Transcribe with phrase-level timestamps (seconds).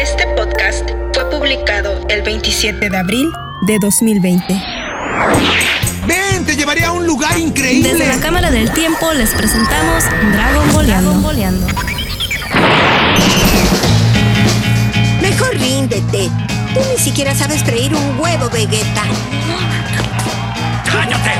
[0.00, 3.30] Este podcast fue publicado el 27 de abril
[3.66, 4.46] de 2020.
[6.06, 6.46] ¡Ven!
[6.46, 7.92] ¡Te llevaré a un lugar increíble!
[7.92, 10.72] Desde la Cámara del Tiempo les presentamos Dragon
[11.22, 11.66] Boleando.
[15.20, 16.30] Mejor ríndete.
[16.72, 19.02] Tú ni siquiera sabes freír un huevo, Vegeta.
[20.90, 21.32] ¡Cállate!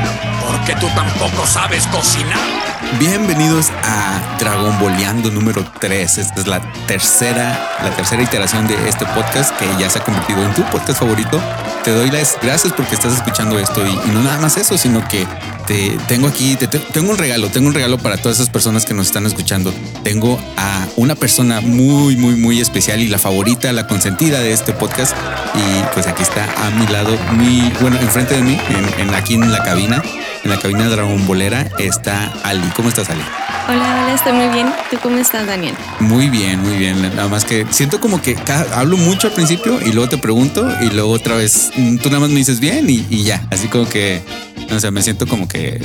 [0.46, 2.69] Porque tú tampoco sabes cocinar.
[2.98, 6.18] Bienvenidos a Dragon Boleando número 3.
[6.18, 10.42] Esta es la tercera, la tercera iteración de este podcast que ya se ha convertido
[10.44, 11.40] en tu podcast favorito.
[11.84, 15.06] Te doy las gracias porque estás escuchando esto y, y no nada más eso, sino
[15.08, 15.26] que
[15.66, 18.84] te tengo aquí, te, te- tengo un regalo, tengo un regalo para todas esas personas
[18.84, 19.72] que nos están escuchando.
[20.02, 24.72] Tengo a una persona muy, muy, muy especial y la favorita, la consentida de este
[24.72, 25.16] podcast.
[25.54, 28.60] Y pues aquí está a mi lado, mi, bueno, enfrente de mí,
[28.98, 30.02] en- aquí en la cabina,
[30.44, 32.62] en la cabina Dragon Bolera, está Ali.
[32.76, 33.20] ¿Cómo estás, Ali?
[33.68, 34.68] Hola, hola, estoy muy bien.
[34.90, 35.74] ¿Tú cómo estás, Daniel?
[36.00, 37.00] Muy bien, muy bien.
[37.02, 38.36] Nada más que siento como que
[38.74, 42.20] hablo mucho al principio y luego te pregunto y luego otra vez mm, tú nada
[42.20, 43.46] más me dices bien y, y ya.
[43.50, 44.22] Así como que,
[44.70, 45.80] no sé, me siento como que,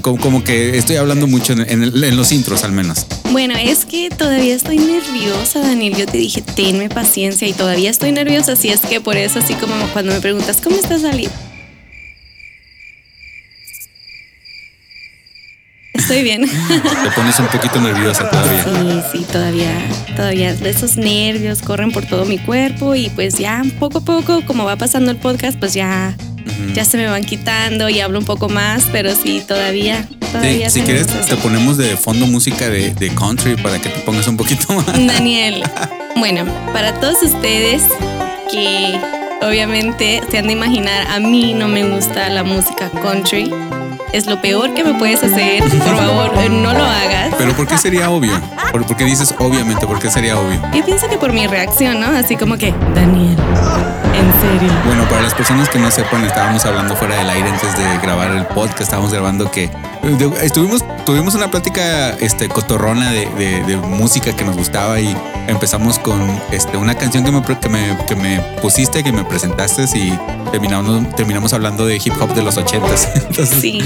[0.00, 3.06] como, como que estoy hablando mucho en, en el- en los intros al menos.
[3.32, 5.96] Bueno, es que todavía estoy nerviosa, Daniel.
[5.96, 9.54] Yo te dije, tenme paciencia y todavía estoy nerviosa, así es que por eso, así
[9.54, 11.28] como cuando me preguntas, ¿cómo estás, Ali?
[16.04, 16.42] Estoy bien.
[16.42, 18.62] Te pones un poquito nerviosa todavía.
[18.62, 19.70] Sí, sí, todavía,
[20.14, 24.64] todavía esos nervios corren por todo mi cuerpo y pues ya poco a poco, como
[24.66, 26.14] va pasando el podcast, pues ya,
[26.74, 30.06] ya se me van quitando y hablo un poco más, pero sí, todavía,
[30.42, 31.20] Sí, si quieres, eso.
[31.26, 34.84] te ponemos de fondo música de, de country para que te pongas un poquito más.
[34.86, 35.62] Daniel,
[36.16, 37.82] bueno, para todos ustedes
[38.50, 39.00] que
[39.40, 43.50] obviamente se han de imaginar, a mí no me gusta la música country.
[44.14, 45.60] Es lo peor que me puedes hacer.
[45.60, 47.34] Por favor, no lo hagas.
[47.36, 48.40] Pero ¿por qué sería obvio?
[48.70, 49.88] ¿Por, por qué dices obviamente?
[49.88, 50.62] ¿Por qué sería obvio?
[50.72, 52.06] Yo pienso que por mi reacción, ¿no?
[52.06, 53.36] Así como que, Daniel,
[54.50, 54.72] serio.
[54.86, 58.30] Bueno, para las personas que no sepan, estábamos hablando fuera del aire antes de grabar
[58.30, 58.82] el podcast.
[58.82, 59.70] Estábamos grabando que
[60.42, 65.98] estuvimos, tuvimos una plática este, cotorrona de, de- de música que nos gustaba y empezamos
[65.98, 66.20] con
[66.52, 70.18] este, una canción que me, que, me, que me pusiste, que me presentaste y
[70.50, 73.08] terminamos, terminamos hablando de hip hop de los ochentas.
[73.14, 73.82] Entonces, Sí,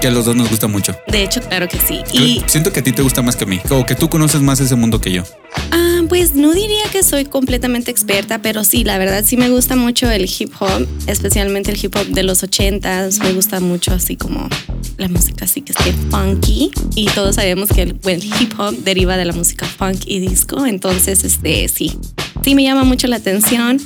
[0.00, 0.94] que a los dos nos gusta mucho.
[1.06, 2.02] de hecho, claro que sí.
[2.12, 4.40] Y Siento que a ti te gusta más que a mí, o que tú conoces
[4.40, 5.22] más ese mundo que yo.
[5.70, 9.76] Ah, pues no diría que soy completamente experta, pero sí, la verdad sí me gusta
[9.76, 13.18] mucho el hip hop, especialmente el hip hop de los ochentas.
[13.18, 14.48] Me gusta mucho así como
[14.96, 16.70] la música así que esté funky.
[16.94, 20.66] Y todos sabemos que el, el hip hop deriva de la música funk y disco,
[20.66, 21.98] entonces este sí,
[22.44, 23.78] sí me llama mucho la atención,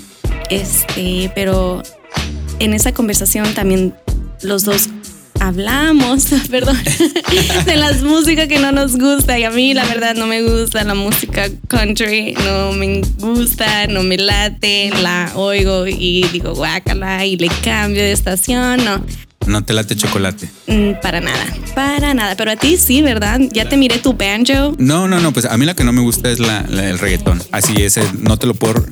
[0.50, 1.82] este, pero
[2.58, 3.94] en esa conversación también
[4.42, 4.88] los dos
[5.49, 6.77] hablamos, perdón,
[7.66, 10.82] de las músicas que no nos gusta y a mí la verdad no me gusta
[10.84, 17.37] la música country, no me gusta, no me late, la oigo y digo guácala y
[17.37, 19.04] le cambio de estación, no,
[19.47, 20.49] No te late chocolate.
[20.66, 21.44] mm, para nada,
[21.75, 23.41] para nada, pero a ti sí, ¿verdad?
[23.53, 24.75] Ya te miré tu banjo.
[24.78, 26.99] No, no, no, pues a mí la que no me gusta es la, la- el
[26.99, 27.43] reggaetón.
[27.53, 28.84] Así es, eh, no te lo puedo.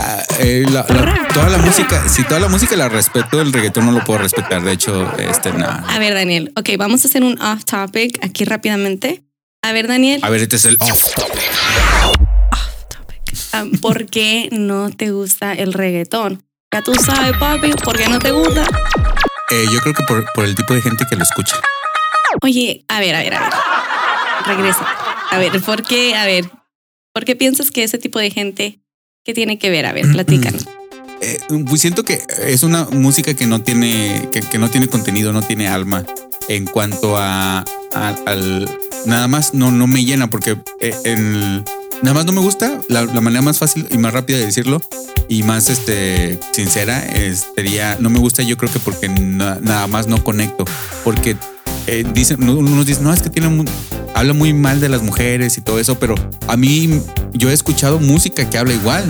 [0.00, 3.86] Ah, eh, la- la- toda la música, si toda la música la respeto, el reggaetón
[3.86, 4.62] no lo puedo respetar.
[4.62, 5.84] De hecho, este, nada.
[5.88, 9.22] A ver, Daniel, ok, vamos a hacer un off topic aquí rápidamente.
[9.62, 11.40] A ver, Daniel, A ver, este es el off topic.
[13.52, 16.42] ah, ¿por qué no te gusta el reggaetón?
[16.72, 18.62] Ya tú sabes, papi, ¿por qué no te gusta?
[19.50, 21.56] Eh, yo creo que por, por el tipo de gente que lo escucha.
[22.42, 23.50] Oye, a ver, a ver, a ver.
[24.46, 24.86] Regresa.
[25.32, 26.14] A ver, ¿por qué?
[26.16, 26.48] A ver,
[27.12, 28.78] ¿por qué piensas que ese tipo de gente,
[29.34, 29.86] tiene que ver?
[29.86, 30.66] A ver, platícanos.
[31.22, 35.42] Eh, pues siento que es una música que no tiene, que, no tiene contenido, no
[35.42, 36.02] tiene alma
[36.48, 37.62] en cuanto a,
[39.04, 41.62] nada más no, no me llena porque eh, el-
[42.00, 42.80] nada más no me gusta.
[42.88, 44.80] La, manera más fácil y más rápida de decirlo
[45.28, 47.04] y más este sincera
[47.54, 48.42] sería no me gusta.
[48.42, 50.64] Yo creo que porque na- nada más no conecto
[51.04, 51.36] porque
[51.86, 53.64] eh, dicen unos dicen no es que tiene
[54.14, 56.14] habla muy mal de las mujeres y todo eso, pero
[56.48, 57.00] a mí
[57.32, 59.04] yo he escuchado música que habla igual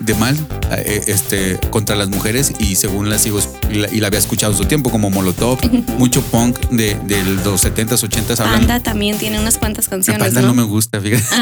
[0.00, 0.36] de mal
[0.70, 3.40] eh, este contra las mujeres y según la sigo
[3.70, 5.58] y la, y la había escuchado en su tiempo como Molotov,
[5.98, 8.58] mucho punk de, de los 70s, 80s hablando.
[8.68, 10.48] Panda también tiene unas cuantas canciones, Panda ¿no?
[10.48, 11.24] no me gusta, fíjate.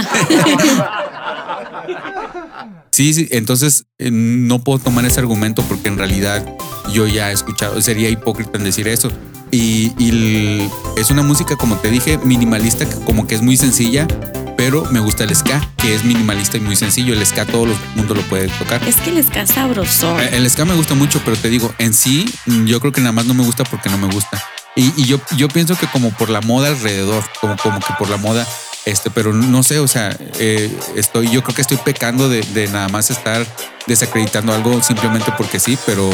[2.95, 6.47] Sí, sí, entonces eh, no puedo tomar ese argumento porque en realidad
[6.93, 9.11] yo ya he escuchado, sería hipócrita en decir eso.
[9.55, 14.09] Y, y el- es una música, como te dije, minimalista, como que es muy sencilla,
[14.57, 17.15] pero me gusta el ska, que es minimalista y muy sencillo.
[17.15, 18.83] El ska todo el mundo lo puede tocar.
[18.87, 20.21] Es que les ska sabrosón.
[20.21, 23.01] Eh, El ska me gusta mucho, pero te digo, en sí, mm, yo creo que
[23.01, 24.43] nada más no me gusta porque no me gusta.
[24.75, 28.11] Y, y yo, yo pienso que como por la moda alrededor, como, como que por
[28.11, 28.45] la moda,
[28.87, 32.69] Este, pero no sé, o sea, eh, estoy, yo creo que estoy pecando de, de
[32.69, 33.47] nada más estar
[33.87, 36.11] desacreditando algo simplemente porque sí, pero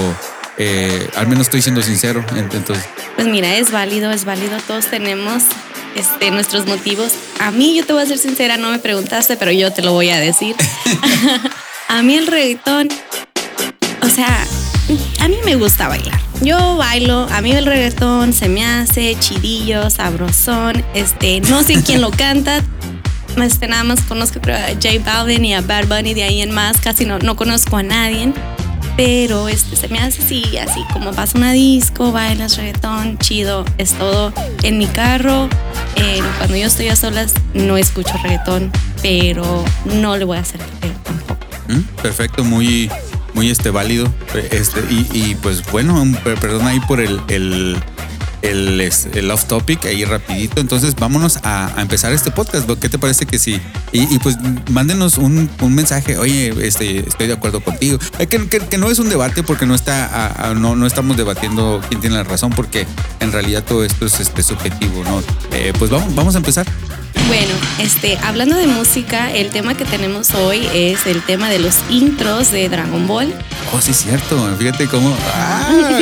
[0.59, 2.25] eh, al menos estoy siendo sincero.
[2.35, 4.59] ent- Entonces, Pues mira, es válido, es válido.
[4.67, 5.43] Todos tenemos
[5.97, 7.13] este, nuestros motivos.
[7.41, 9.93] A mí, yo te voy a ser sincera, no me preguntaste, pero yo te lo
[9.93, 10.55] voy a decir.
[11.89, 12.89] a mí el reggaetón,
[14.03, 14.45] o sea,
[15.21, 16.19] a mí me gusta bailar.
[16.43, 20.83] Yo bailo, a mí el reggaetón se me hace chidillo, sabrosón.
[20.95, 22.63] Este, no sé quién lo canta.
[23.37, 26.81] Este, nada más conozco a J Balvin y a Bad Bunny, de ahí en más
[26.81, 28.33] casi no, no conozco a nadie.
[29.03, 33.65] Pero este, se me hace así, así como vas a una disco, bailas reggaetón, chido,
[33.79, 34.31] es todo.
[34.63, 35.49] En mi carro,
[36.37, 38.71] cuando yo estoy a solas, no escucho reggaetón,
[39.01, 41.47] pero no le voy a hacer feo tampoco.
[41.69, 41.81] ¿Mm?
[42.03, 42.91] Perfecto, muy,
[43.33, 44.13] muy este, válido.
[44.51, 47.79] Este, y, pues bueno, perdón ahí por el,
[48.43, 48.81] el,
[49.15, 50.61] el off topic ahí rapidito.
[50.61, 52.69] Entonces vámonos a, a empezar este podcast.
[52.81, 53.61] ¿Qué te parece que sí?
[53.93, 54.37] Y, y, pues
[54.71, 56.17] mándenos un, un mensaje.
[56.19, 57.99] Oye, este, estoy de acuerdo contigo.
[58.19, 61.17] Que, que- que no es un debate porque no está, a- a- no, no estamos
[61.17, 62.87] debatiendo quién tiene la razón porque
[63.21, 65.23] en realidad todo esto es este, subjetivo, ¿no?
[65.53, 66.67] Eh, pues vamos, vamos a empezar.
[67.29, 71.77] Bueno, este, hablando de música, el tema que tenemos hoy es el tema de los
[71.89, 73.33] intros de Dragon Ball.
[73.73, 74.57] Oh, sí, es cierto.
[74.59, 76.01] Fíjate cómo ah,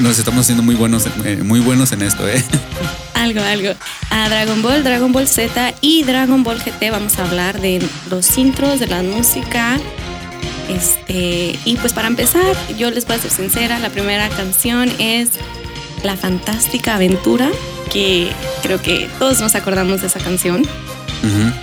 [0.00, 2.42] nos estamos haciendo muy buenos, eh, muy buenos en esto, ¿eh?
[3.14, 3.70] Algo, algo.
[4.10, 7.80] A Dragon Ball, Dragon Ball Z y Dragon Ball GT vamos a hablar de
[8.10, 9.78] los intros, de la música.
[10.68, 15.30] Este, y pues para empezar, yo les voy a ser sincera, la primera canción es
[16.02, 17.50] La Fantástica Aventura,
[17.92, 20.66] que creo que todos nos acordamos de esa canción,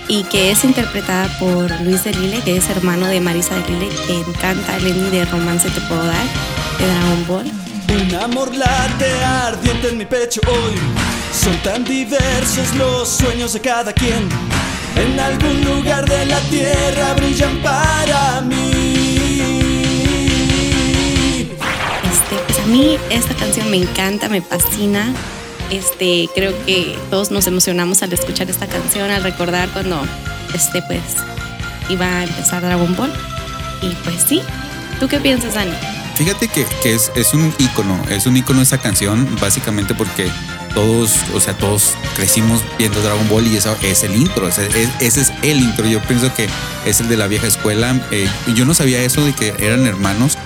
[0.08, 3.94] y que es interpretada por Luis de Lille, que es hermano de Marisa de Lille,
[4.06, 6.26] que encanta Lenny de Romance Te Puedo Dar,
[6.78, 7.52] de Dragon Ball.
[7.90, 10.74] Un amor late ardiente en mi pecho hoy.
[11.32, 14.28] Son tan diversos los sueños de cada quien.
[14.96, 18.56] En algún lugar de la tierra brillan para mí.
[22.10, 25.12] Este, pues a mí esta canción me encanta, me fascina.
[25.70, 30.02] Este, creo que todos nos emocionamos al escuchar esta canción, al recordar cuando
[30.54, 31.02] este pues
[31.88, 33.12] iba a empezar Dragon Ball.
[33.82, 34.42] Y pues sí.
[34.98, 35.72] ¿Tú qué piensas, Dani?
[36.16, 40.30] Fíjate que, que es, es un ícono, es un ícono esa canción, básicamente porque
[40.74, 44.68] todos, o sea, todos crecimos viendo Dragon Ball y eso es el intro, ese
[45.00, 45.86] es, el intro.
[45.86, 46.48] Yo pienso que
[46.84, 47.98] es el de la vieja escuela.
[48.10, 50.38] Eh, yo no sabía eso de que eran hermanos.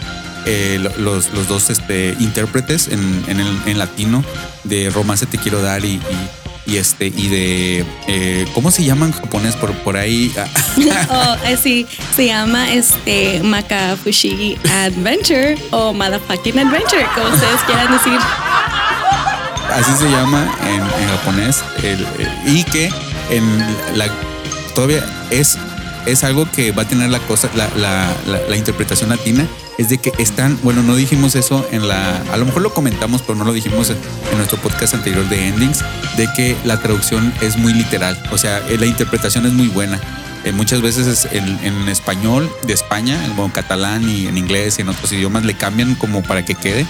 [0.47, 4.25] Eh, lo- los, los dos este, intérpretes en, en, el- en latino
[4.65, 6.01] de Romance Te Quiero Dar y,
[6.67, 10.33] y, y este y de eh, ¿cómo se llama en japonés por, por ahí?
[11.11, 11.87] Oh, eh, sí,
[12.17, 18.19] se llama este Maka Fushigi Adventure o Motherfucking Adventure, como ustedes quieran decir.
[19.73, 22.91] así se llama en, en japonés el- el- y que
[23.31, 23.45] en
[23.97, 24.07] la
[24.75, 25.57] todavía es
[26.07, 27.69] es algo que va a tener la cosa la,
[28.49, 29.47] la- interpretación latina
[29.79, 33.23] es de que están bueno no dijimos eso en la a lo mejor lo comentamos
[33.23, 33.97] pero no lo dijimos en,
[34.37, 35.85] nuestro podcast anterior de endings
[36.17, 40.01] de que la traducción es muy literal o sea eh, la interpretación es muy buena.
[40.45, 44.83] Eh, muchas veces es en, en español de España en catalán y en inglés y
[44.83, 46.87] en otros idiomas le cambian como para que quede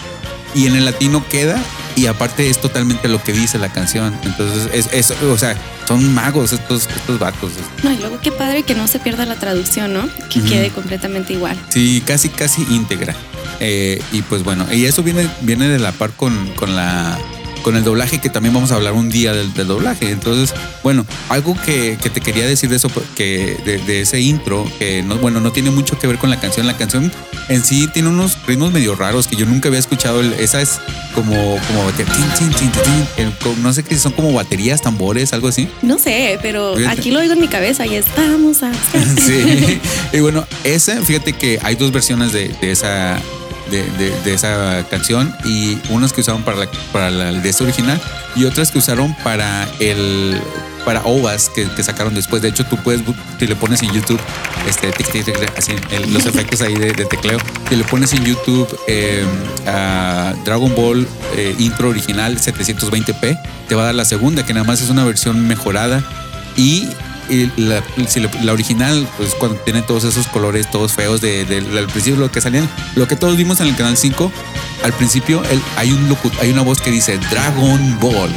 [0.55, 1.61] y en el latino queda
[1.97, 4.15] y aparte es totalmente lo que dice la canción.
[4.25, 5.57] Entonces, es, es- o sea,
[5.87, 7.53] son magos estos, estos vatos.
[7.83, 10.09] No, y luego qué padre que no se pierda la traducción, ¿no?
[10.31, 11.57] Que quede completamente igual.
[11.69, 13.15] Sí, casi, casi íntegra.
[13.61, 17.17] Eh, y pues bueno, y eso viene, viene de la par con, con la
[17.65, 20.11] con el doblaje, que también vamos a hablar un día del, del doblaje.
[20.11, 20.55] Entonces,
[20.85, 25.03] bueno, algo que, que te quería decir de eso, que de, de ese intro, que
[25.03, 26.67] no, bueno, no tiene mucho que ver con la canción.
[26.69, 27.11] La canción
[27.49, 30.21] en sí tiene unos ritmos medio raros que yo nunca había escuchado.
[30.23, 30.79] Esa es
[31.15, 31.33] como,
[31.67, 31.91] como
[33.17, 35.69] el- no sé qué son como baterías, tambores, algo así.
[35.83, 38.73] No sé, pero aquí lo oigo en mi cabeza y es vamos a.
[39.25, 39.81] Sí.
[40.13, 43.19] Y bueno, esa, fíjate que hay dos versiones de, de esa.
[43.71, 48.01] De, esa canción y unas que usaron para, la, para la, de esta original
[48.35, 50.41] y otras que usaron para el
[50.85, 52.43] para OVAs que, sacaron después.
[52.43, 53.03] De hecho, tú puedes,
[53.39, 54.21] si le pones en YouTube,
[54.69, 54.89] este,
[55.57, 55.73] así,
[56.13, 59.25] los efectos ahí de, de tecleo, si le pones en YouTube eh,
[59.67, 61.07] a Dragon Ball
[61.37, 65.05] eh, intro original 720p, te va a dar la segunda, que nada más es una
[65.05, 66.03] versión mejorada
[66.57, 66.89] y
[67.29, 71.45] y la, si la- la original, pues cuando tiene todos esos colores todos feos de,
[71.45, 74.31] de- al principio lo que salían, lo que todos vimos en el canal 5,
[74.85, 78.31] al principio el- hay, un hay una voz que dice Dragon Ball.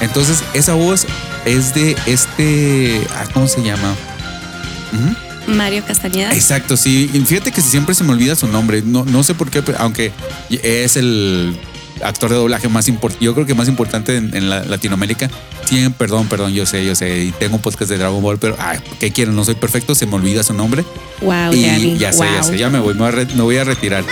[0.00, 1.06] Entonces esa voz
[1.44, 3.94] es de este, ah, ¿cómo se llama?
[5.46, 6.32] Mario Castañeda.
[6.32, 7.10] Exacto, sí.
[7.12, 8.82] Y fíjate que siempre se me olvida su nombre.
[8.82, 10.10] No, no sé por qué, pero aunque
[10.50, 11.54] es el
[12.02, 15.28] actor de doblaje más importante, yo creo que más importante en, en la- Latinoamérica.
[15.64, 18.56] Sí, perdón, perdón, yo sé, yo sé, y tengo un podcast de Dragon Ball, pero,
[18.58, 19.34] ay, ¿qué quieren?
[19.34, 20.84] No soy perfecto, se me olvida su nombre.
[21.22, 21.98] Wow, y Danny.
[21.98, 22.44] ya sé, ya wow.
[22.44, 24.04] sé, ya me voy, me voy a, me voy a retirar.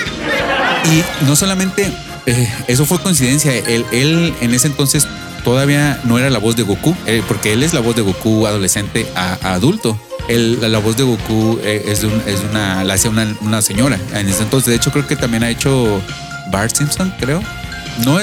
[0.86, 1.90] Y no solamente
[2.26, 5.06] eh, eso fue coincidencia, él, él en ese entonces
[5.44, 8.46] todavía no era la voz de Goku, eh, porque él es la voz de Goku
[8.46, 9.98] adolescente a, a adulto.
[10.28, 13.36] Él, la, la voz de Goku eh, es, de un- es una, la hace una,
[13.40, 14.68] una señora en ese entonces.
[14.70, 16.00] De hecho, creo que también ha hecho
[16.50, 17.42] Bart Simpson, creo.
[18.04, 18.18] No,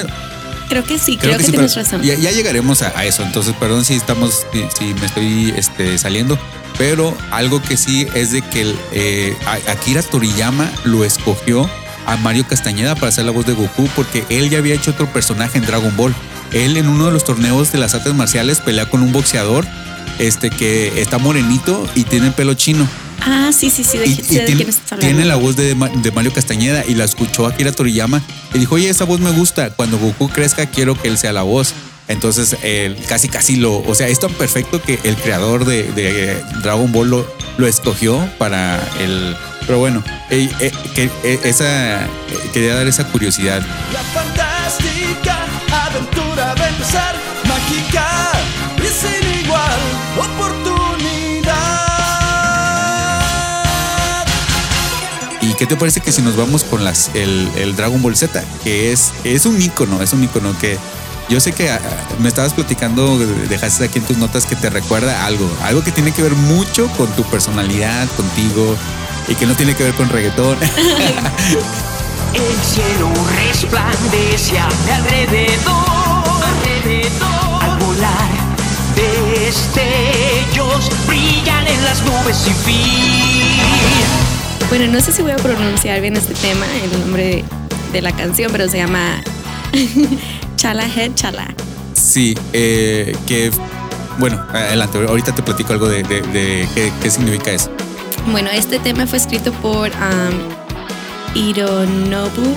[0.68, 2.00] Creo que sí, creo, que, sí, tienes razón.
[2.02, 3.24] Ya, ya llegaremos a, a eso.
[3.24, 6.38] Entonces, perdón si estamos, si, si me estoy este, saliendo.
[6.78, 9.36] Pero algo que sí es de que el, eh,
[9.66, 11.68] Akira Toriyama lo escogió
[12.06, 15.12] a Mario Castañeda para hacer la voz de Goku porque él ya había hecho otro
[15.12, 16.14] personaje en Dragon Ball.
[16.52, 19.66] Él en uno de los torneos de las artes marciales pelea con un boxeador
[20.18, 22.88] este que está morenito y tiene pelo chino.
[23.22, 25.06] Ah, sí, sí, sí, de, Y, sé y de tiene, quién estás hablando.
[25.14, 28.22] tiene la voz de, de Mario Castañeda y la escuchó Akira Toriyama
[28.54, 29.70] y dijo, oye, esa voz me gusta.
[29.70, 31.74] Cuando Goku crezca quiero que él sea la voz.
[32.08, 33.78] Entonces, él casi, casi lo...
[33.86, 38.18] O sea, es tan perfecto que el creador de, de Dragon Ball lo, lo escogió
[38.36, 39.36] para el...
[39.64, 42.08] Pero bueno, eh, eh, que, eh, esa, eh,
[42.52, 43.62] quería dar esa curiosidad.
[43.92, 45.46] La fantástica
[45.86, 47.14] aventura a empezar,
[47.46, 48.32] mágica
[48.78, 49.78] y sin igual
[50.18, 50.69] oportunidad.
[55.60, 58.42] Qué te parece que si nos vamos con las, el, el Dragon Ball Z?
[58.64, 60.78] Que es, es un ícono, es un ícono que
[61.28, 61.78] yo sé que ah,
[62.18, 66.12] me estabas platicando, dejaste aquí en tus notas que te recuerda algo, algo que tiene
[66.12, 68.74] que ver mucho con tu personalidad, contigo,
[69.28, 70.56] y que no tiene que ver con reggaetón.
[72.32, 73.12] El cielo
[73.44, 76.24] resplandece a mi alrededor,
[76.56, 77.62] alrededor.
[77.62, 78.30] Al volar,
[78.96, 84.39] destellos brillan en las nubes sin fin.
[84.70, 87.44] Bueno, no sé si voy a pronunciar bien este tema, el nombre de,
[87.92, 89.20] de la canción, pero se llama
[90.56, 91.52] Chala Head Chala.
[91.94, 93.50] sí, eh, que,
[94.18, 97.70] bueno, adelante, ahorita te platico algo de, de- de qué, qué significa eso.
[98.30, 102.54] Bueno, este tema fue escrito por um, Hironobu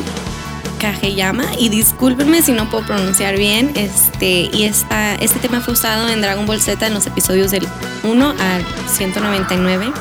[0.79, 3.71] Kageyama y discúlpenme si no puedo pronunciar bien.
[3.75, 7.65] Este y esta, este tema fue usado en Dragon Ball Z en los episodios del
[8.03, 9.91] 1 al 199.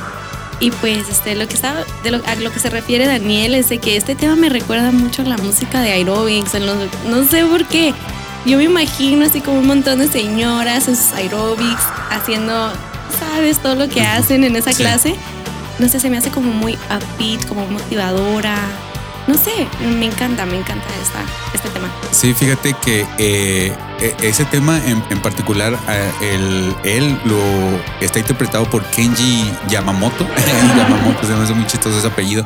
[0.62, 3.68] Y pues este lo que estaba de lo, a lo que se refiere Daniel es
[3.68, 7.24] de que este tema me recuerda mucho a la música de aerobics, en los- no
[7.26, 7.92] sé por qué.
[8.46, 12.72] Yo me imagino así como un montón de señoras en sus aerobics haciendo,
[13.18, 13.58] ¿sabes?
[13.58, 14.82] Todo lo que hacen en esa Sí.
[14.82, 15.16] clase
[15.78, 18.54] no sé, se me hace como muy upbeat, como motivadora.
[19.26, 19.50] No sé,
[19.98, 21.20] me encanta, me encanta esta,
[21.54, 21.88] este tema.
[22.10, 25.76] Sí, fíjate que eh, e- ese tema en, en particular,
[26.20, 27.38] el- él lo
[28.00, 30.26] está interpretado por Kenji Yamamoto.
[30.76, 32.44] Yamamoto, se me hace muy chistoso ese apellido.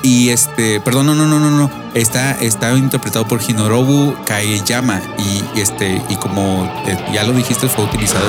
[0.00, 1.70] Y este, perdón, no, no, no, no, no.
[1.94, 5.00] Está, está interpretado por Hinorobu Kaeyama.
[5.18, 8.24] Y este, y como eh, ya lo dijiste, fue utilizado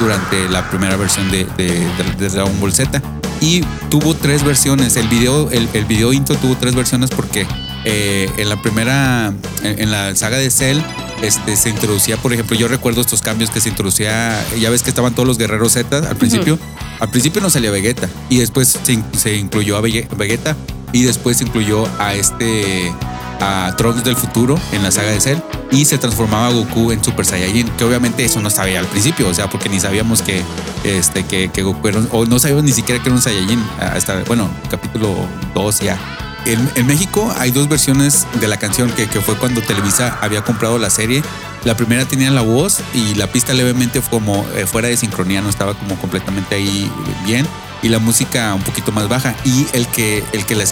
[0.00, 3.00] durante la primera versión de, de, de- de Dragon Ball Z.
[3.40, 4.96] Y tuvo tres versiones.
[4.96, 7.46] El video, el, el video intro tuvo tres versiones porque
[7.84, 10.78] eh, en la primera, en, en la saga de Cell,
[11.22, 14.90] este, se introducía, por ejemplo, yo recuerdo estos cambios que se introducía, ya ves que
[14.90, 16.58] estaban todos los guerreros Z al principio.
[17.00, 20.56] Al principio no salía Vegeta y después se, in- se incluyó a Vege- Vegeta
[20.92, 22.92] y después se incluyó a este
[23.40, 25.38] a Trunks del futuro en la saga de Cell
[25.72, 29.34] y se transformaba Goku en Super Saiyajin, que obviamente eso no sabía al principio, o
[29.34, 30.42] sea, porque ni sabíamos que
[30.84, 34.22] este que, que Goku era o no sabíamos ni siquiera que era un Saiyajin hasta
[34.24, 35.14] bueno, capítulo
[35.54, 35.98] 2 ya.
[36.44, 40.42] En, en México hay dos versiones de la canción que, que fue cuando Televisa había
[40.42, 41.22] comprado la serie.
[41.64, 45.48] La primera tenía la voz y la pista levemente como eh, fuera de sincronía, no
[45.48, 46.90] estaba como completamente ahí
[47.24, 47.46] bien.
[47.82, 49.34] Y la música un poquito más baja.
[49.44, 50.70] Y el que el que la, el,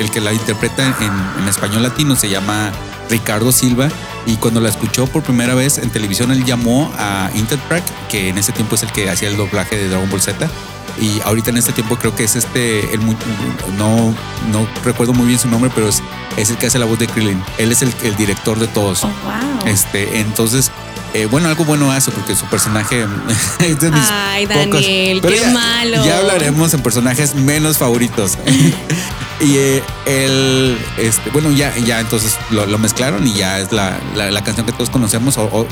[0.00, 2.72] el que la interpreta en, en español latino se llama
[3.10, 3.88] Ricardo Silva.
[4.24, 8.38] Y cuando la escuchó por primera vez en televisión él llamó a Intertrack que en
[8.38, 10.48] ese tiempo es el que hacía el doblaje de Dragon Ball Z
[11.00, 13.00] y ahorita en este tiempo creo que es este el
[13.78, 14.14] no
[14.50, 16.02] no recuerdo muy bien su nombre pero es,
[16.36, 19.02] es el que hace la voz de Krillin él es el, el director de todos
[19.04, 19.66] Oh, wow.
[19.66, 20.70] este entonces
[21.14, 23.06] eh, bueno, algo bueno hace porque su personaje
[23.60, 26.02] es de mis Ay, pocos- Daniel, qué ya- malo.
[26.06, 28.38] Ya hablaremos en personajes menos favoritos.
[29.40, 33.98] y eh, el, este, bueno, ya, ya entonces lo, lo mezclaron y ya es la,
[34.16, 35.36] la- la canción que todos conocemos.
[35.36, 35.66] O, o-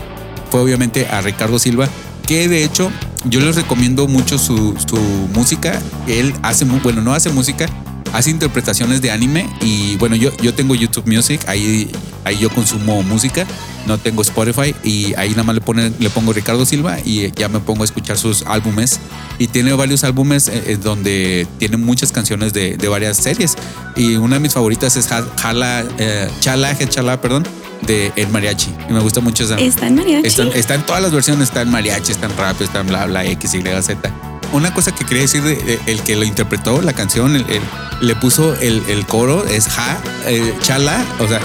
[0.50, 1.88] fue obviamente a Ricardo Silva,
[2.30, 2.92] que de hecho
[3.24, 4.96] yo les recomiendo mucho su, su
[5.34, 5.82] música.
[6.06, 7.66] Él hace, bueno, no hace música,
[8.12, 11.90] hace interpretaciones de anime y bueno, yo, yo tengo YouTube Music, ahí,
[12.24, 13.46] ahí yo consumo música,
[13.86, 17.48] no tengo Spotify y ahí nada más le, pone, le pongo Ricardo Silva y ya
[17.48, 18.98] me pongo a escuchar sus álbumes
[19.38, 23.56] y tiene varios álbumes eh, eh, donde tiene muchas canciones de, de varias series
[23.96, 27.44] y una de mis favoritas es Ja- Jala, eh, Chala, Chala, perdón,
[27.86, 29.56] de El Mariachi y me gusta mucho esa.
[29.58, 30.26] Está en mariachi.
[30.26, 33.06] Está, está en todas las versiones, está en mariachi, está en rap, está en bla,
[33.06, 34.12] bla, X, Y, Z.
[34.52, 37.62] Una cosa que quería decir, de- de- el que lo interpretó, la canción, el- el-
[38.00, 41.42] le puso el, el coro, es ja, eh, chala, o sea, eh,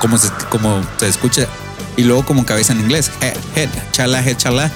[0.00, 1.46] como se, como se escucha,
[1.96, 4.70] y luego como cabeza en inglés, head, head, chala, head, chala.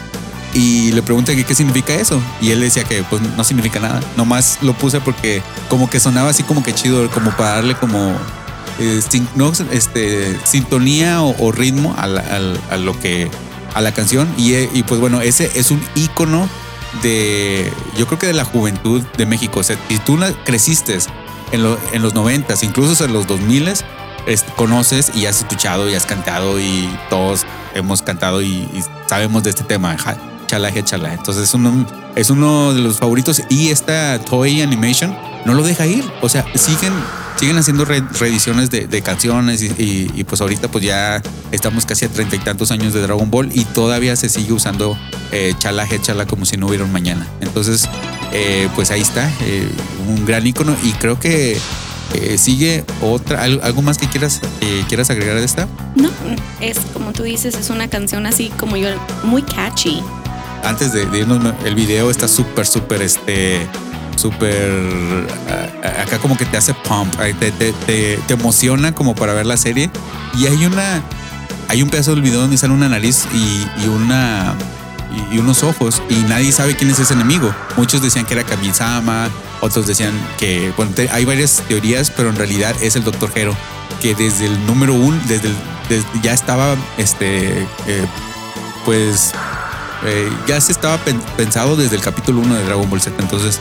[0.52, 2.20] Y le pregunté qué significa eso.
[2.40, 4.00] Y él decía que pues no significa nada.
[4.16, 8.12] Nomás lo puse porque como que sonaba así como que chido, como para darle como
[8.80, 13.30] eh, sin- no, este, sintonía o, o ritmo a, la- al- a lo que
[13.74, 16.48] a la canción y, eh, y, pues bueno ese es un ícono
[17.02, 19.60] de yo creo que de la juventud de México.
[19.60, 20.98] O sea si tú creciste
[21.52, 23.68] en, lo- en los noventas incluso en los 2000
[24.26, 28.68] es- conoces y has escuchado y has cantado y todos hemos cantado y,
[29.06, 30.16] sabemos de este tema ja-
[30.46, 31.12] chala je, chala.
[31.14, 35.86] Entonces es uno, es uno de los favoritos y esta Toy Animation no lo deja
[35.86, 36.04] ir.
[36.22, 36.92] O sea siguen
[37.36, 41.22] siguen haciendo re- reediciones de, de canciones y, y- y, pues ahorita pues ya
[41.52, 44.98] estamos casi a treinta y tantos años de Dragon Ball y todavía se sigue usando
[45.32, 47.26] eh, chala chala como si no hubiera un mañana.
[47.40, 47.88] Entonces
[48.32, 49.68] eh, pues ahí está, eh,
[50.08, 51.58] un gran icono y creo que
[52.14, 55.66] eh, sigue otra, al- algo más que quieras, eh, quieras agregar de esta.
[55.96, 56.10] No,
[56.60, 58.88] es como tú dices, es una canción así como yo,
[59.24, 60.02] muy catchy.
[60.62, 63.66] Antes de, de irnos, el video está súper, súper, este,
[64.20, 65.26] súper,
[66.00, 69.56] acá como que te hace pump, te, te, te, te emociona como para ver la
[69.56, 69.90] serie.
[70.38, 71.02] Y hay una,
[71.68, 74.54] hay un pedazo del video donde sale una nariz y, y una,
[75.32, 77.54] y, unos ojos y nadie sabe quién es ese enemigo.
[77.76, 79.28] Muchos decían que era Kamisama,
[79.60, 83.30] otros decían que, bueno, hay varias teorías, pero en realidad es el Dr.
[83.34, 83.56] Hero,
[84.00, 85.54] que desde el número uno, desde, el,
[85.88, 88.06] desde ya estaba, este, eh,
[88.84, 89.32] pues
[90.06, 93.58] eh, ya se estaba pen- pensado desde el capítulo 1 de Dragon Ball Z, entonces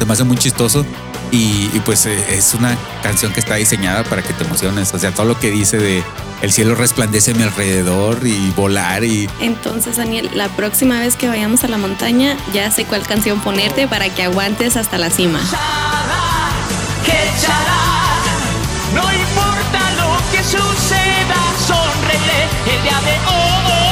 [0.00, 0.86] se me hace muy chistoso
[1.30, 4.98] y, y, pues eh, es una canción que está diseñada para que te emociones, o
[4.98, 6.02] sea, todo lo que dice de
[6.40, 11.28] el cielo resplandece a mi alrededor y volar y Entonces, Daniel, la próxima vez que
[11.28, 15.38] vayamos a la montaña, ya sé cuál canción ponerte para que aguantes hasta la cima.
[18.94, 21.36] No importa lo que suceda,
[22.66, 23.89] el día de hoy.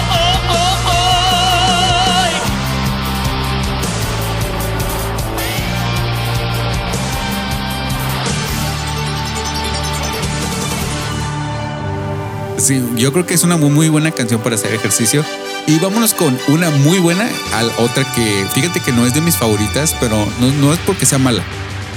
[12.58, 15.24] Sí, yo creo que es una muy, muy buena canción para hacer ejercicio.
[15.68, 19.36] Y vámonos con una muy buena al otra que, fíjate que no es de mis
[19.36, 21.44] favoritas, pero no, es porque sea mala,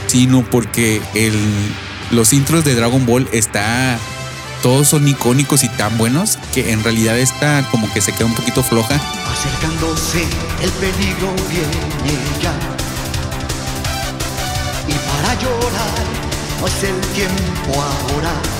[0.05, 1.33] sino porque el,
[2.11, 3.97] los intros de Dragon Ball está,
[4.61, 8.35] todos son icónicos y tan buenos que en realidad esta como que se queda un
[8.35, 8.99] poquito floja.
[9.31, 10.25] Acercándose
[10.61, 12.53] el peligro viene ya.
[14.87, 16.03] Y para llorar
[16.59, 18.50] no es el tiempo ahora.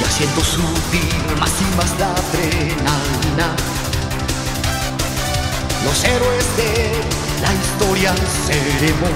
[0.00, 3.54] Ya siento subir más y más la adrenalina.
[5.84, 6.92] Los héroes de
[7.42, 8.14] la historia
[8.46, 9.10] seremos.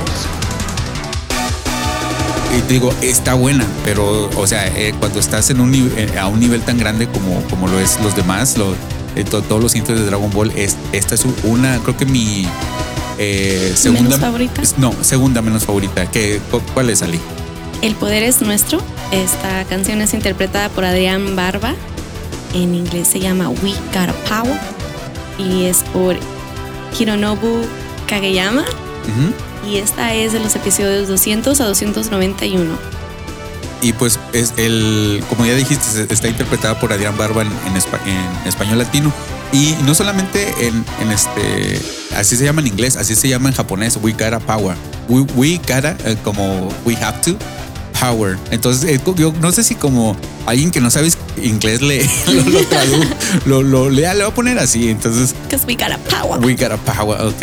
[2.56, 6.28] Y te digo, está buena, pero, o sea, eh, cuando estás en un, eh, a
[6.28, 8.76] un nivel tan grande como, como lo es los demás, lo-
[9.16, 12.46] eh, to- todos los intros de Dragon Ball, es, esta es una, creo que mi
[13.18, 14.18] eh, segunda.
[14.18, 14.62] favorita?
[14.62, 16.06] es- No, segunda menos favorita.
[16.50, 17.20] Cu- ¿Cuál es, Ali?
[17.84, 18.80] El poder es nuestro.
[19.12, 21.74] Esta canción es interpretada por Adrián Barba.
[22.54, 24.58] En inglés se llama We Got a Power.
[25.38, 26.16] Y es por
[26.98, 27.62] Hironobu
[28.08, 28.64] Kageyama.
[29.68, 32.74] Y esta es de los episodios 200 a 291.
[33.82, 38.00] Y pues es el, como ya dijiste, está interpretada por Adrián Barba en, en espa-
[38.06, 39.12] en español latino.
[39.52, 41.78] Y no solamente en, en este,
[42.16, 44.74] así se llama en inglés, así se llama en japonés, we gotta power.
[45.08, 47.36] We, we gotta, eh, como we have to,
[48.50, 51.10] Entonces, eh, yo no sé si como alguien que no sabe
[51.42, 53.08] inglés le lo, lo tradu-
[53.46, 54.88] lo, lo- le, le va a poner así.
[54.90, 56.38] Entonces, Because we got a power.
[56.44, 57.42] we gotta power, ok.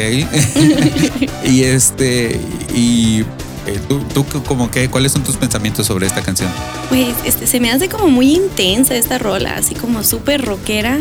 [1.46, 2.40] y este,
[2.76, 3.22] y
[3.68, 6.50] eh, tú, tú como que, ¿cuáles son tus pensamientos sobre esta canción?
[6.90, 11.00] Pues este, se me hace como muy intensa esta rola, así como súper rockera.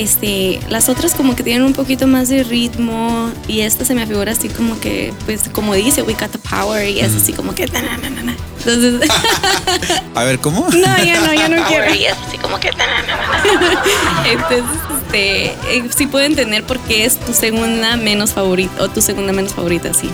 [0.00, 4.06] Este, las otras como que tienen un poquito más de ritmo y esta se me
[4.06, 7.54] figura así como que, pues como dice, we got the power y es así como
[7.54, 7.66] que...
[7.66, 8.34] na, na, na.
[8.58, 9.10] Entonces,
[10.14, 10.68] A ver, ¿cómo?
[10.72, 11.94] no, ya no, ya no quiero.
[11.94, 12.70] Y es así como que...
[12.72, 14.24] na, na, na, na.
[14.30, 14.64] Entonces,
[15.10, 19.32] este, eh, sí puedo entender por qué es tu segunda menos favorita o tu segunda
[19.32, 20.08] menos favorita, sí.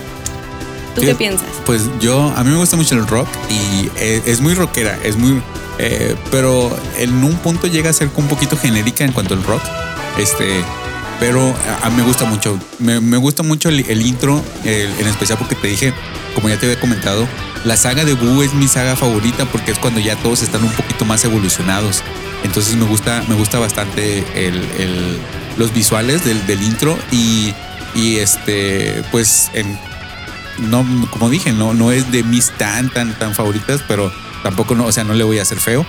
[0.95, 1.47] ¿Tú qué piensas?
[1.67, 5.17] Pues yo, a mí me gusta mucho el rock y eh, es, muy rockera, es
[5.17, 5.43] muy...
[5.79, 9.63] eh, pero en un punto llega a ser un poquito genérica en cuanto al rock.
[10.19, 10.63] Este,
[11.21, 12.59] pero a, a mí me gusta mucho.
[12.79, 15.93] Me, me gusta mucho el, intro, en especial porque te dije,
[16.35, 17.27] como ya te había comentado,
[17.65, 20.73] la saga de Boo es mi saga favorita porque es cuando ya todos están un
[20.73, 22.03] poquito más evolucionados.
[22.45, 25.19] Entonces me gusta, me gusta bastante el, el-
[25.57, 27.55] los visuales del, del intro y,
[27.95, 29.51] y este, pues
[30.59, 34.13] no, como dije, no, no es de mis tan, tan, tan favoritas, pero
[34.43, 35.87] tampoco no, o sea, no le voy a hacer feo.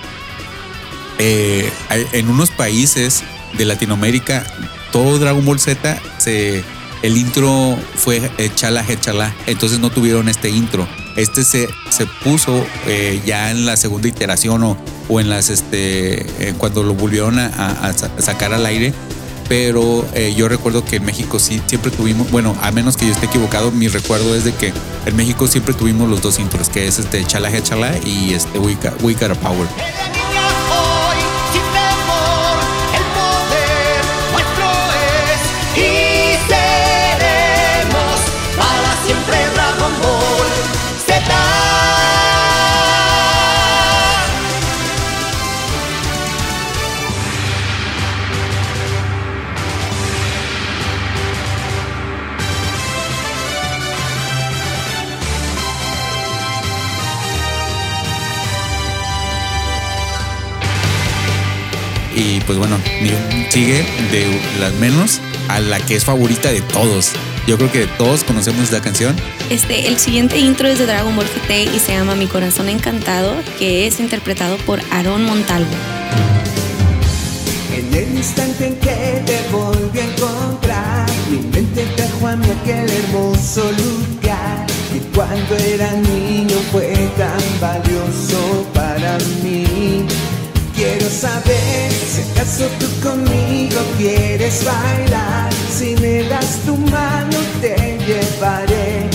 [1.19, 1.71] Eh,
[2.11, 3.23] en unos países
[3.57, 4.45] de Latinoamérica,
[4.91, 6.63] todo Dragon Ball Z, se,
[7.01, 10.87] el intro fue eh, chala, chala, entonces no tuvieron este intro.
[11.15, 14.77] Este se, se puso eh, ya en la segunda iteración o,
[15.09, 18.93] o en las, este, eh, cuando lo volvieron a sacar al aire,
[19.47, 23.11] pero eh, yo recuerdo que en México sí siempre tuvimos, bueno, a menos que yo
[23.11, 24.73] esté equivocado, mi recuerdo es de que
[25.05, 28.77] en México siempre tuvimos los dos intros, que es este Chala Chala y este We
[29.01, 29.67] We Got a Power.
[62.27, 62.77] Y pues bueno,
[63.49, 67.11] sigue de las menos a la que es favorita de todos.
[67.47, 69.15] Yo creo que todos conocemos esta canción.
[69.49, 73.33] Este, el siguiente intro es de Dragon Ball GT y se llama Mi Corazón Encantado,
[73.57, 75.71] que es interpretado por Aaron Montalvo.
[77.73, 82.89] En el instante en que te volví a encontrar, mi mente trajo a mí aquel
[82.89, 84.65] hermoso lugar.
[84.93, 90.05] Y cuando era niño fue tan valioso para mí.
[90.77, 95.51] Quiero saber si acaso tú conmigo quieres bailar.
[95.75, 99.09] Si me das tu mano te llevaré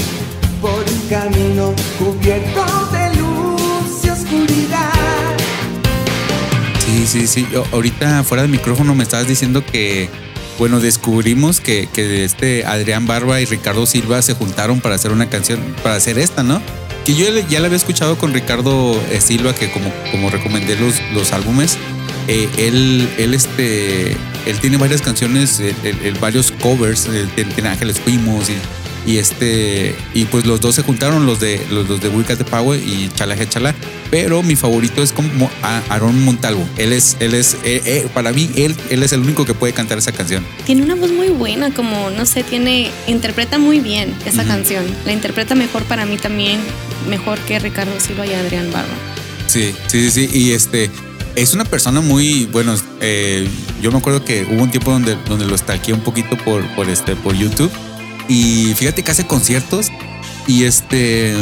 [0.60, 5.36] por un camino cubierto de luz y oscuridad.
[6.84, 7.46] Sí, sí, sí.
[7.52, 10.08] Yo, ahorita fuera del micrófono me estabas diciendo que,
[10.58, 15.30] bueno, descubrimos que, que este Adrián Barba y Ricardo Silva se juntaron para hacer una
[15.30, 16.60] canción, para hacer esta, ¿no?
[17.04, 20.94] Que yo ya la había escuchado con Ricardo eh, Silva, que como, como recomendé los,
[21.12, 21.76] los álbumes,
[22.28, 27.08] eh, él, él, este, él tiene varias canciones, eh, él- él varios covers,
[27.54, 28.52] tiene Ángeles Primos y,
[29.06, 32.80] y este, y pues los dos se juntaron, los de, los, de Got the Power
[32.80, 33.74] y Chala Chala,
[34.10, 35.50] pero mi favorito es como
[35.88, 36.66] Aaron Montalvo.
[36.76, 39.72] Él es, él es, eh, eh, para mí, él, él es el único que puede
[39.72, 40.44] cantar esa canción.
[40.64, 44.84] Tiene una voz muy buena, como no sé, tiene, interpreta muy bien esa canción.
[45.04, 46.60] La interpreta mejor para mí también,
[47.08, 48.94] mejor que Ricardo Silva y Adrián Barba.
[49.46, 50.38] Sí, sí, sí, sí.
[50.38, 50.90] Y este
[51.34, 53.48] es una persona muy, bueno, eh,
[53.80, 56.88] yo me acuerdo que hubo un tiempo donde, donde lo stalkeé un poquito por, por,
[56.88, 57.70] este, por YouTube.
[58.32, 59.92] Y fíjate que hace conciertos
[60.46, 61.36] y este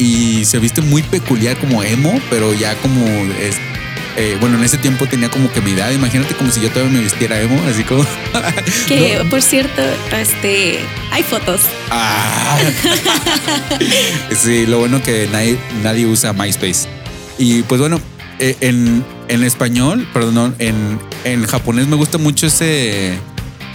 [0.00, 3.06] y, se viste muy peculiar como emo, pero ya como
[3.40, 3.54] es,
[4.16, 5.92] eh, bueno, en ese tiempo tenía como que mi edad.
[5.92, 8.04] Imagínate como si yo todavía me vistiera emo, así como.
[8.88, 9.30] Que No.
[9.30, 10.80] por cierto, este,
[11.12, 11.60] hay fotos.
[11.90, 12.58] Ah.
[14.36, 16.88] sí, lo bueno que nadie, nadie usa MySpace.
[17.38, 18.00] Y pues bueno,
[18.40, 23.16] eh, en, en español, perdón, en, en japonés me gusta mucho ese.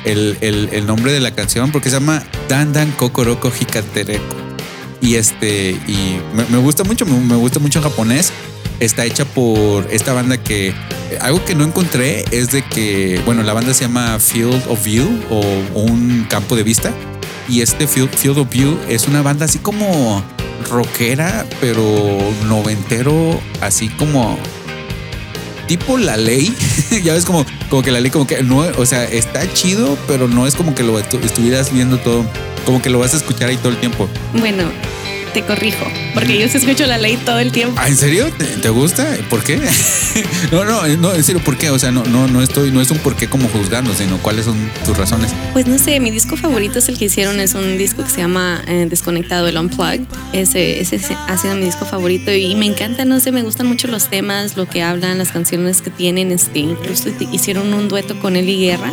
[0.06, 4.24] El, el- nombre de la canción porque se llama Dan Dan Kokoroko Hikatereko.
[5.02, 8.32] Y este, y me, me gusta mucho, me, gusta mucho en japonés.
[8.80, 10.74] Está hecha por esta banda que.
[11.22, 15.08] Algo que no encontré es de que, bueno, la banda se llama Field of View
[15.30, 15.42] o,
[15.74, 16.92] o un campo de vista.
[17.50, 20.22] Y este Field, Field of View es una banda así como
[20.70, 21.82] rockera, pero
[22.48, 24.38] noventero, así como
[25.68, 26.54] tipo la ley.
[27.04, 30.28] ya ves como, como que la ley como que no, o sea, está chido, pero
[30.28, 32.26] no es como que lo estu- estuvieras viendo todo,
[32.66, 34.08] como que lo vas a escuchar ahí todo el tiempo.
[34.34, 34.64] Bueno,
[35.34, 37.76] te corrijo, porque yo sí escucho la ley todo el tiempo.
[37.78, 38.32] Ah, ¿En serio?
[38.38, 39.06] ¿Te, te gusta?
[39.30, 39.58] ¿Por qué?
[40.52, 41.70] no, no, no, en serio, ¿por qué?
[41.70, 44.46] O sea, no, no, no estoy, no es un por qué como juzgando, sino cuáles
[44.46, 45.32] son tus razones.
[45.54, 48.18] Pues no sé, mi disco favorito es el que hicieron, es un disco que se
[48.22, 50.02] llama eh, Desconectado, el Unplugged.
[50.34, 53.88] Ese, ese ha sido mi disco favorito y me encanta, no sé, me gustan mucho
[53.88, 56.32] los temas, lo que hablan, las canciones que tienen.
[56.32, 58.92] Este, incluso hicieron un dueto con Eli Guerra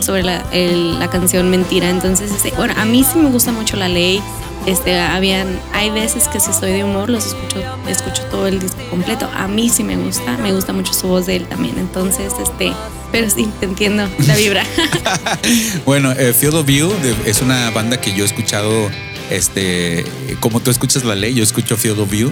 [0.00, 1.90] sobre la, el- la canción Mentira.
[1.90, 4.20] Entonces, este, bueno, a mí sí me gusta mucho la ley.
[4.66, 8.78] Este, habían, hay veces que si estoy de humor los escucho, escucho todo el disco
[8.90, 9.28] completo.
[9.36, 11.78] A mí sí me gusta, me gusta mucho su voz de él también.
[11.78, 12.72] Entonces, este,
[13.12, 14.64] pero sí, te entiendo la vibra.
[15.84, 16.90] Bueno, eh, Field of View
[17.26, 18.90] es una banda que yo he escuchado
[19.30, 20.04] Este,
[20.40, 22.30] como tú escuchas la ley, yo escucho Field of View.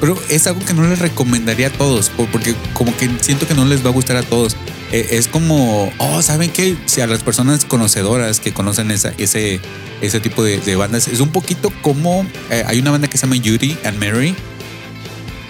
[0.00, 3.54] Pero es algo que no les recomendaría a todos, por- porque como que siento que
[3.54, 4.56] no les va a gustar a todos.
[4.92, 6.76] Eh, es como, oh, ¿saben qué?
[6.86, 9.60] Si a las personas conocedoras que conocen esa, ese,
[10.00, 13.36] ese tipo de, bandas, es un poquito como, eh, hay una banda que se llama
[13.44, 14.34] Judy and Mary,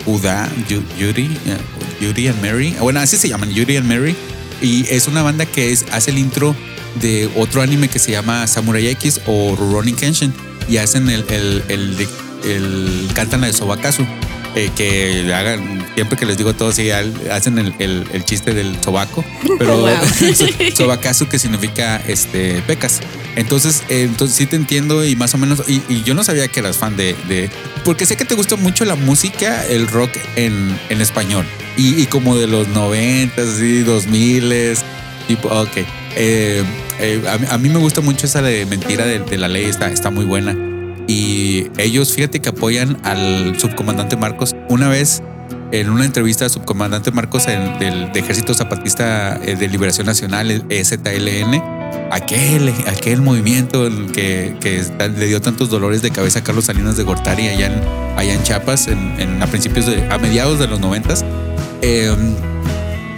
[0.06, 1.56] Uda, Yu- Yuri, eh,
[2.00, 2.74] Yuri and Mary.
[2.80, 4.16] Bueno, así se llaman, Yuri and Mary.
[4.62, 6.56] Y es una banda que es, hace el intro
[7.00, 10.32] de otro anime que se llama Samurai X o Rurouni Kenshin.
[10.68, 12.08] Y hacen el, el, el, de-
[12.44, 14.04] el- cantan la de Sobakazu.
[14.54, 18.54] Eh, que hagan, siempre que les digo a todos, sí, hacen el, el- el chiste
[18.54, 19.24] del sobaco,
[19.58, 19.90] pero Wow.
[20.76, 23.00] Sobakazu que significa este pecas.
[23.36, 26.48] Entonces, eh, entonces sí te entiendo y más o menos, y, y yo no sabía
[26.48, 27.50] que eras fan de, de-
[27.84, 32.06] porque sé que te gusta mucho la música, el rock en, en español y, y
[32.06, 34.76] como de los 90, así, 2000,
[35.28, 35.76] tipo, ok.
[36.16, 36.64] Eh,
[37.00, 39.66] eh, a, mí- a mí me gusta mucho esa de mentira de, de la ley,
[39.66, 40.56] está, está muy buena.
[41.08, 44.54] Y ellos, fíjate que apoyan al subcomandante Marcos.
[44.68, 45.22] Una vez
[45.72, 50.50] en una entrevista al subcomandante Marcos en- del, de Ejército Zapatista eh, de Liberación Nacional,
[50.50, 51.62] el EZLN,
[52.12, 54.82] aquel, aquel movimiento que, que
[55.16, 57.80] le dio tantos dolores de cabeza a Carlos Salinas de Gortari allá en,
[58.18, 61.24] allá en Chiapas en, en- a principios de, a mediados de los noventas.
[61.82, 62.14] eh,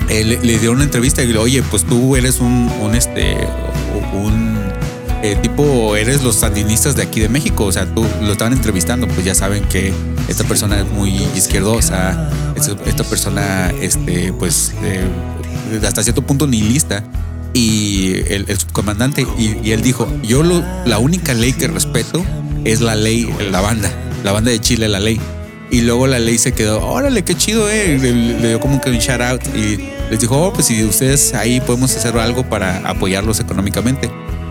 [0.08, 3.36] eh, le, le dio una entrevista y le oye, pues tú eres un, un este,
[4.12, 4.59] un
[5.22, 9.06] eh, tipo, eres los sandinistas de aquí de México, o sea, tú lo estaban entrevistando,
[9.06, 9.92] pues ya saben que
[10.28, 15.06] esta persona es muy izquierdosa, esta, persona, este, pues, eh,
[15.86, 17.04] hasta cierto punto nihilista.
[17.52, 22.24] Y el, el subcomandante, y, y él dijo, yo lo, la única ley que respeto
[22.64, 23.90] es la ley, la banda,
[24.22, 25.20] la banda de Chile, la ley.
[25.72, 27.98] Y luego la ley se quedó, órale, qué chido, eh.
[28.00, 29.78] Le, le dio como que un shout out y
[30.10, 34.10] les dijo, oh, pues si ustedes ahí podemos hacer algo para apoyarlos económicamente.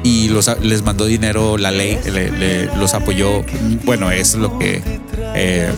[0.10, 3.44] Y los, les mandó dinero la ley, le- le- los apoyó.
[3.86, 4.82] Bueno, es lo que
[5.36, 5.72] eh,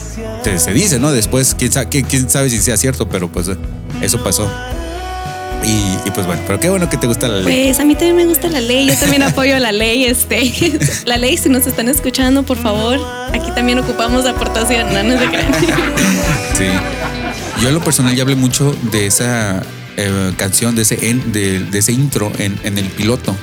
[0.43, 1.11] se, se dice, ¿no?
[1.11, 3.49] Después, quién sabe, quién, quién sabe si sea cierto, pero pues
[4.01, 4.49] eso pasó.
[5.65, 7.65] Y, y, pues bueno, pero qué bueno que te gusta la ley.
[7.67, 11.17] Pues a mí también me gusta la ley, yo también apoyo la ley, este, la
[11.17, 12.99] ley, si nos están escuchando, por favor,
[13.33, 15.53] aquí también ocupamos aportación, no, no se crean.
[16.57, 16.65] Sí.
[17.61, 19.61] Yo en lo personal ya hablé mucho de esa
[19.97, 23.35] eh, canción, de ese, en- de, ese intro en, en el piloto.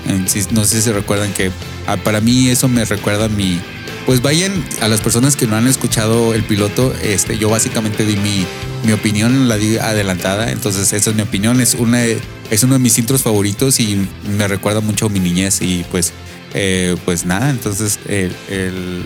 [0.53, 1.51] No sé si se recuerdan que
[1.87, 3.61] ah, para mí eso me recuerda a mi...
[4.07, 8.17] Pues vayan a las personas que no han escuchado el piloto, este, yo básicamente di
[8.17, 8.47] mi,
[8.85, 12.79] mi opinión, la di adelantada, entonces esa es mi opinión, es, una, es uno de
[12.79, 14.09] mis intros favoritos y
[14.39, 16.15] me recuerda mucho mi niñez y pues,
[16.55, 17.99] eh, pues nada, entonces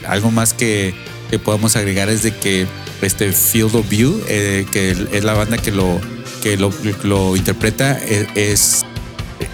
[0.06, 0.94] algo más que,
[1.30, 2.68] que podamos agregar es de que
[3.00, 6.00] este Field of View, eh, que es la banda que lo,
[6.42, 6.70] que lo,
[7.04, 7.98] lo interpreta,
[8.34, 8.84] es,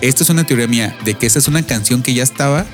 [0.00, 2.66] Esta es una teoría mía, de que esa es una canción que ya estaba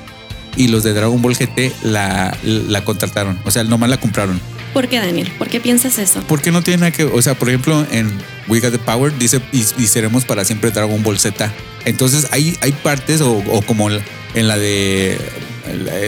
[0.57, 3.37] y los de Dragon Ball GT la, la contrataron.
[3.45, 4.39] O sea, nomás la compraron.
[4.73, 5.31] ¿Por qué, Daniel?
[5.37, 6.21] ¿Por qué piensas eso?
[6.27, 8.11] Porque no tiene nada que O sea, por ejemplo, en
[8.47, 11.51] We Got the Power dice y, y seremos para siempre Dragon Ball Z.
[11.85, 15.17] Entonces hay, hay partes, o, o como en la de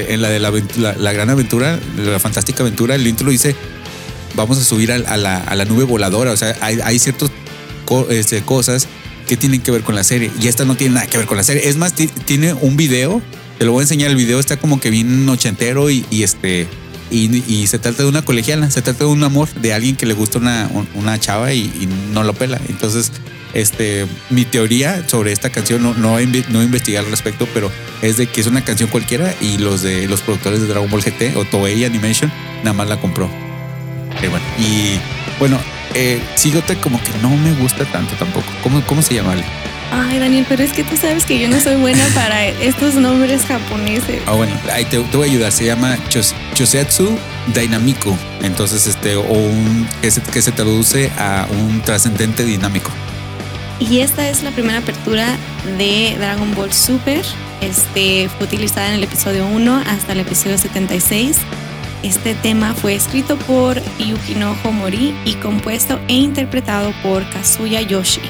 [0.09, 3.55] en la de la, la- la gran aventura, la fantástica aventura, el intro dice
[4.35, 6.31] vamos a subir a, a la, a la nube voladora.
[6.31, 6.99] O sea, hay, hay
[7.87, 8.87] ciertas cosas
[9.27, 10.31] que tienen que ver con la serie.
[10.41, 11.67] Y esta no tiene nada que ver con la serie.
[11.67, 13.21] Es más, ti- tiene un video.
[13.59, 14.09] Te lo voy a enseñar.
[14.11, 16.67] El video está como que bien ochentero y, y este.
[17.09, 20.05] Y, y se trata de una colegiala, se trata de un amor de alguien que
[20.05, 22.59] le gusta una, un- una chava y, y no lo pela.
[22.67, 23.11] Entonces,
[23.53, 27.71] este, mi teoría sobre esta canción no, no, no he investigado al respecto, pero
[28.01, 31.01] es de que es una canción cualquiera y los de los productores de Dragon Ball
[31.01, 33.29] GT o Toei Animation nada más la compró.
[34.21, 34.99] Eh, bueno, y
[35.39, 35.59] bueno,
[35.93, 38.45] eh, Sigote como que no me gusta tanto tampoco.
[38.63, 39.35] ¿Cómo, cómo se llama?
[39.91, 43.45] Ay, Daniel, pero es que tú sabes que yo no soy buena para estos nombres
[43.45, 44.21] japoneses.
[44.27, 45.51] Ah, bueno, ahí te, te voy a ayudar.
[45.51, 47.17] Se llama Chos- Chosetsu
[47.53, 48.17] Dynamico.
[48.41, 52.91] Entonces, este, o un que se, que se traduce a un trascendente dinámico.
[53.79, 55.37] Y esta es la primera apertura
[55.77, 57.23] de Dragon Ball Super.
[57.61, 61.37] Este fue utilizada en el episodio 1 hasta el episodio 76.
[62.03, 68.21] Este tema fue escrito por Yukino Homori y compuesto e interpretado por Kazuya Yoshi.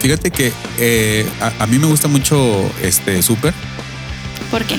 [0.00, 3.54] Fíjate que eh, a, a mí me gusta mucho este Super.
[4.50, 4.78] ¿Por qué?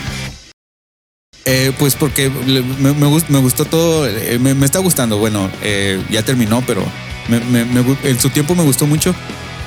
[1.45, 5.17] Eh, pues porque me, me gust- me gustó todo, eh, me, me está gustando.
[5.17, 5.49] Bueno,
[6.10, 6.84] ya terminó, pero
[7.29, 9.15] en su tiempo me gustó mucho.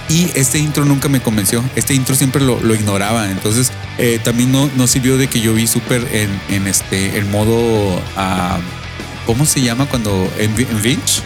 [0.09, 1.63] Y este intro nunca me convenció.
[1.77, 3.31] Este intro siempre lo, lo ignoraba.
[3.31, 7.25] Entonces eh, también no, no sirvió de que yo vi Super en, en este el
[7.27, 8.01] modo.
[8.17, 8.59] ah,
[9.27, 11.23] ¿Cómo se llama cuando en, en Vinch?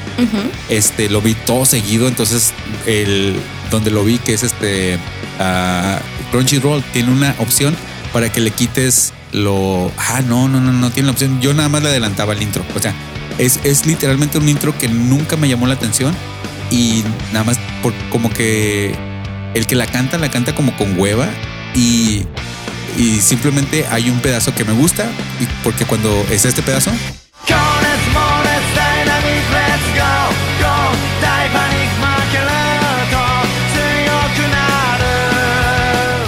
[0.68, 2.52] Este lo vi todo seguido entonces
[2.86, 3.36] el
[3.70, 4.98] donde lo vi que es este
[5.40, 5.98] ah,
[6.30, 7.74] Crunchyroll tiene una opción
[8.12, 9.90] para que le quites lo.
[9.96, 11.40] Ah, no, no, no, no tiene la opción.
[11.40, 12.64] Yo nada más le adelantaba el intro.
[12.74, 12.94] O sea,
[13.38, 16.14] es, es literalmente un intro que nunca me llamó la atención.
[16.70, 18.94] Y nada más por como que
[19.54, 21.28] el que la canta, la canta como con hueva.
[21.74, 22.22] Y,
[22.96, 25.04] y simplemente hay un pedazo que me gusta.
[25.40, 26.92] Y porque cuando es este pedazo,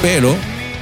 [0.02, 0.36] pero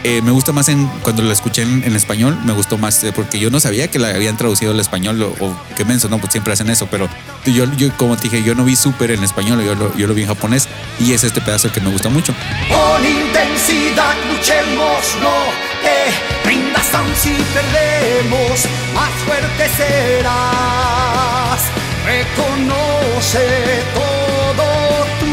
[0.08, 0.70] eh, me gusta más
[1.02, 4.10] cuando la escuché en, español, me gustó más eh, porque yo no sabía que la
[4.10, 7.08] habían traducido al español o, o qué menso, no, pues siempre hacen eso, pero
[7.44, 10.28] yo, yo como te dije, yo no vi súper en español, yo lo, vi en
[10.28, 10.68] japonés
[11.00, 12.32] y es este pedazo que me gusta mucho.
[12.68, 15.34] Con intensidad luchemos, no
[15.82, 18.64] te rindas aun si perdemos,
[18.94, 21.60] más fuerte serás.
[22.04, 25.32] Reconoce todo tu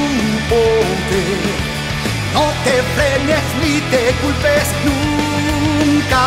[0.50, 1.43] poder.
[2.34, 6.26] No te frenes ni te culpes nunca.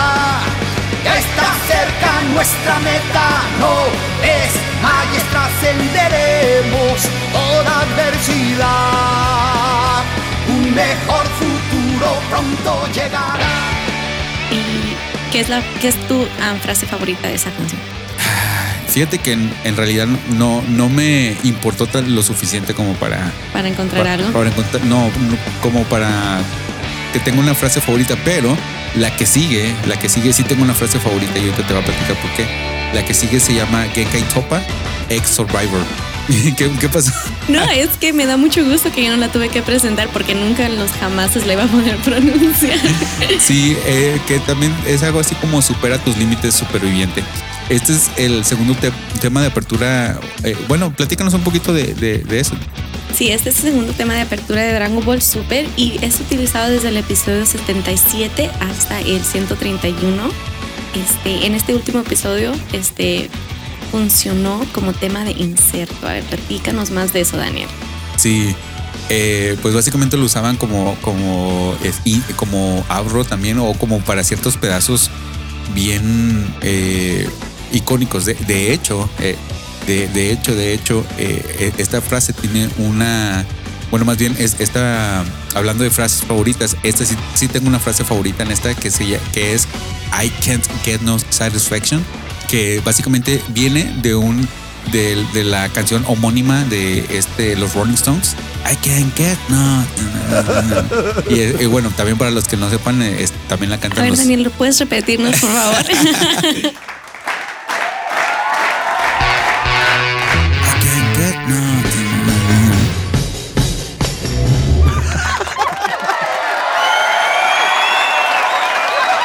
[1.05, 3.27] Ya está cerca nuestra meta,
[3.61, 3.75] no
[4.23, 6.97] es más trascenderemos
[7.33, 8.67] toda adversidad.
[10.49, 13.55] Un mejor futuro pronto llegará.
[14.51, 14.97] ¿Y
[15.33, 17.81] qué es, la, qué es tu ah, frase favorita de esa canción?
[18.97, 20.07] Fíjate que en, en realidad
[20.39, 24.33] no, no me importó tan lo suficiente como para Para encontrar para, algo.
[24.33, 26.39] para encontrar, no, no, como para
[27.13, 28.57] que tenga una frase favorita, pero
[28.95, 31.83] la que sigue, la que sigue sí tengo una frase favorita y ahorita te voy
[31.83, 32.47] a platicar por qué.
[32.95, 34.63] La que sigue se llama Genkai Topa,
[35.11, 35.85] ex Survivor.
[36.57, 37.13] ¿Qué, ¿Qué pasó?
[37.49, 40.35] No, es que me da mucho gusto que yo no la tuve que presentar porque
[40.35, 42.79] nunca en los jamases la iba a poder pronunciar.
[43.39, 47.23] Sí, eh, que también es algo así como supera tus límites superviviente.
[47.69, 50.21] Este es el segundo te- tema de apertura.
[50.45, 52.55] eh, bueno, platícanos un poquito de, de- de eso.
[53.17, 56.71] Sí, este es el segundo tema de apertura de Dragon Ball Super y es utilizado
[56.71, 60.29] desde el episodio 77 hasta el 131.
[60.95, 63.31] Este, en este último episodio, este
[63.91, 66.07] funcionó como tema de inserto.
[66.09, 67.69] A ver, platícanos más de eso, Daniel.
[68.17, 68.55] Sí,
[69.09, 71.75] eh, pues básicamente lo usaban como, como,
[72.37, 75.11] como abro también o como para ciertos pedazos
[75.75, 77.29] bien eh,
[77.73, 78.25] icónicos.
[78.25, 79.37] De, de hecho, eh,
[79.87, 83.45] de, de hecho, de hecho, eh, esta frase tiene una,
[83.91, 85.25] bueno, más bien es esta,
[85.55, 89.19] hablando de frases favoritas, esta sí, sí tengo una frase favorita en esta que, se,
[89.33, 89.69] que es
[90.23, 92.05] I can't get no satisfaction,
[92.49, 94.49] que básicamente viene de un
[94.93, 98.37] de, de la canción homónima de este los Rolling Stones.
[98.71, 99.81] I can't get no.
[99.81, 101.35] no, no, no.
[101.35, 103.81] Y, eh, y bueno, también para los que no sepan, eh, es- también la A
[103.81, 104.19] cantan ver, los.
[104.21, 105.85] Daniel, ¿lo puedes repetirnos, por favor?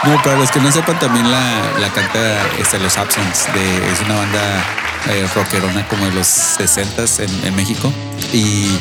[0.03, 4.01] No, para los que no sepan, también la, la canta este, Los Absents, de, es
[4.03, 4.65] una banda
[5.09, 7.93] eh, rockerona como de los 60 en, en México.
[8.33, 8.79] Y,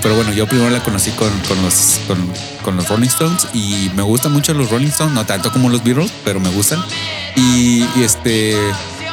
[0.00, 2.00] pero bueno, yo primero la conocí con, con los,
[2.62, 5.82] con, los Rolling Stones y me gustan mucho los Rolling Stones, no tanto como los
[5.82, 6.78] Beatles, pero me gustan.
[7.34, 8.56] Y, este,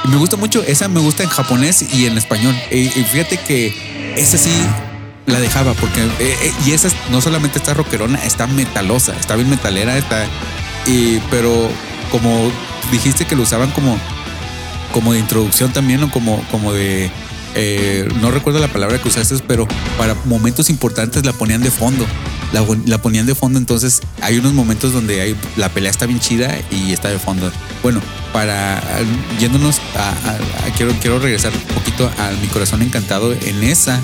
[0.04, 2.56] y me gusta mucho, esa me gusta en japonés y en español.
[2.70, 4.54] Y, fíjate que esa sí
[5.26, 9.36] la dejaba porque, eh, eh, y esa es- no solamente está rockerona, está metalosa, está
[9.36, 10.26] bien metalera, está,
[10.86, 11.70] y, pero
[12.12, 12.52] como
[12.92, 13.98] dijiste que lo usaban como,
[14.94, 17.10] como de introducción también o como, como de,
[17.56, 19.68] eh, no recuerdo la palabra que usaste, pero
[19.98, 22.06] para momentos importantes la ponían de fondo.
[22.86, 26.54] La, ponían de fondo, entonces hay unos momentos donde hay, la pelea está bien chida
[26.70, 27.50] y está de fondo.
[27.82, 28.02] Bueno,
[28.34, 28.82] para
[29.40, 33.32] yéndonos a- quiero, quiero regresar un poquito a mi corazón encantado.
[33.32, 34.02] En esa,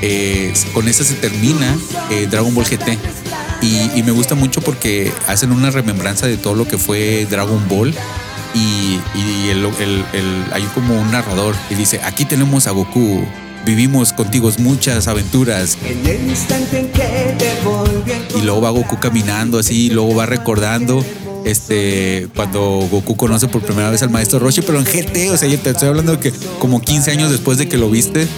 [0.00, 1.76] eh, con esa se termina
[2.10, 2.98] eh, Dragon Ball GT.
[3.64, 7.66] Y, y me gusta mucho porque hacen una remembranza de todo lo que fue Dragon
[7.68, 7.94] Ball.
[8.54, 13.24] Y, y el- el- el- hay como un narrador y dice, aquí tenemos a Goku,
[13.64, 15.76] vivimos contigo muchas aventuras.
[15.84, 19.90] En el instante en que te volví a Y luego va Goku caminando así, y
[19.90, 21.04] luego va recordando
[21.44, 25.48] este cuando Goku conoce por primera vez al maestro Roshi, pero en GT, o sea,
[25.48, 28.28] yo te estoy hablando de que como 15 años después de que lo viste,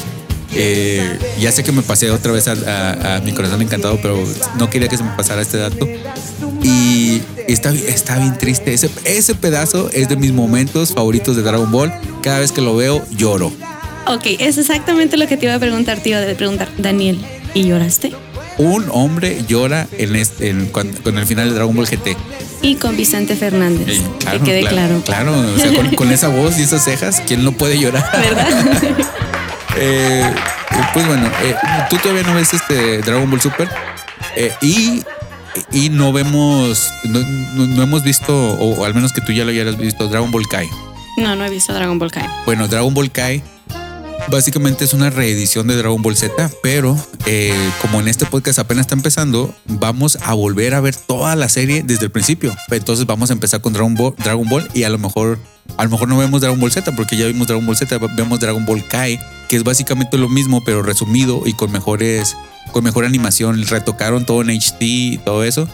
[0.57, 4.19] eh, ya sé que me pasé otra vez a, a- a mi corazón encantado, pero
[4.59, 5.87] no quería que se me pasara este dato.
[6.63, 8.73] Y está, está bien triste.
[8.75, 11.93] Ese, ese pedazo es de mis momentos favoritos de Dragon Ball.
[12.23, 13.53] Cada vez que lo veo, lloro.
[14.07, 16.01] ok, es exactamente lo que te iba a preguntar.
[16.01, 17.19] Te iba a preguntar, Daniel,
[17.55, 18.13] ¿y lloraste?
[18.59, 22.17] Un hombre llora en este, en, cuan- con el final de Dragon Ball GT.
[22.63, 23.87] Y con Vicente Fernández.
[23.99, 24.03] Eh,
[24.33, 25.03] que quede claro.
[25.05, 28.11] Claro, o sea, con, con esa voz y esas cejas, ¿quién no puede llorar?
[28.13, 28.49] ¿Verdad?
[29.79, 30.35] Eh,
[30.93, 31.55] pues bueno, eh,
[31.91, 33.69] tú todavía no ves este Dragon Ball Super.
[34.37, 35.03] Eh, y
[35.73, 39.51] y no vemos, no, no- no hemos visto, o, al menos que tú ya lo
[39.51, 40.69] hayas visto, Dragon Ball Kai.
[41.17, 42.29] No, no he visto Dragon Ball Kai.
[42.45, 43.43] Bueno, Dragon Ball Kai
[44.29, 46.97] básicamente es una reedición de Dragon Ball Z, pero
[47.27, 51.49] eh, como en este podcast apenas está empezando, vamos a volver a ver toda la
[51.49, 52.55] serie desde el principio.
[52.71, 55.39] Entonces vamos a empezar con Dragon Ball, Dragon Ball y a lo mejor
[55.77, 58.41] a lo mejor no vemos Dragon Ball Z porque ya vimos Dragon Ball Z, vemos
[58.41, 62.37] Dragon Ball Kai, que es básicamente lo mismo pero resumido y con mejores
[62.73, 65.69] con mejor animación, retocaron todo en HD y todo eso.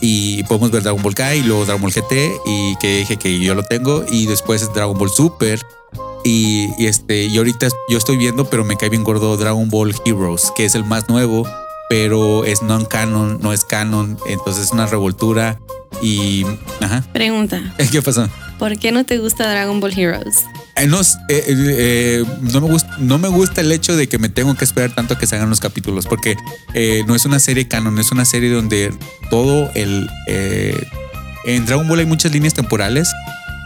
[0.00, 3.40] Y podemos ver Dragon Ball Kai, y luego Dragon Ball GT, y que dije que
[3.40, 5.60] yo lo tengo, y después Dragon Ball Super,
[6.24, 9.94] y, y este, y ahorita yo estoy viendo, pero me cae bien gordo Dragon Ball
[10.04, 11.46] Heroes, que es el más nuevo,
[11.88, 15.60] pero es non-canon, no es canon, entonces es una revoltura.
[16.02, 16.44] Y.
[16.80, 17.04] Ajá.
[17.12, 18.28] Pregunta: ¿Qué pasó?
[18.58, 20.44] ¿Por qué no te gusta Dragon Ball Heroes?
[20.76, 20.88] Eh,
[21.28, 24.64] eh, eh, no, me gusta, no me gusta el hecho de que me tengo que
[24.64, 26.36] esperar tanto a que se hagan los capítulos, porque
[27.06, 28.92] no es una serie canon, es una serie donde
[29.30, 30.08] todo el...
[31.46, 33.08] en Dragon Ball hay muchas líneas temporales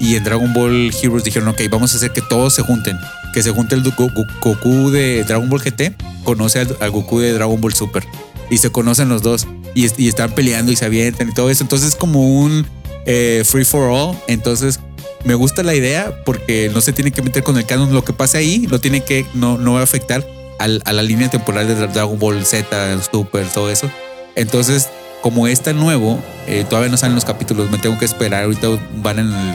[0.00, 2.96] y en Dragon Ball Heroes dijeron, ok, vamos a hacer que todos se junten,
[3.34, 7.32] que se junte el Go- Go- Goku de Dragon Ball GT, conoce al, Goku de
[7.32, 8.04] Dragon Ball Super
[8.50, 11.62] y se conocen los dos y, y están peleando y se avientan y todo eso,
[11.64, 12.66] entonces es como un
[13.08, 14.78] eh, free for all, entonces
[15.24, 17.92] me gusta la idea porque no se tiene que meter con el canon.
[17.92, 20.24] Lo que pase ahí no tiene que, no, no va a afectar
[20.60, 23.90] al- a la línea temporal de Dra- Dragon Ball Z, Super, todo eso.
[24.36, 24.88] Entonces,
[25.22, 28.44] como es tan nuevo, eh, todavía no salen los capítulos, me tengo que esperar.
[28.44, 28.68] Ahorita
[29.02, 29.54] van en el.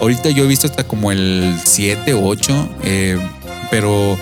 [0.00, 3.18] Ahorita yo he visto hasta como el 7 o 8, eh,
[3.70, 4.16] pero.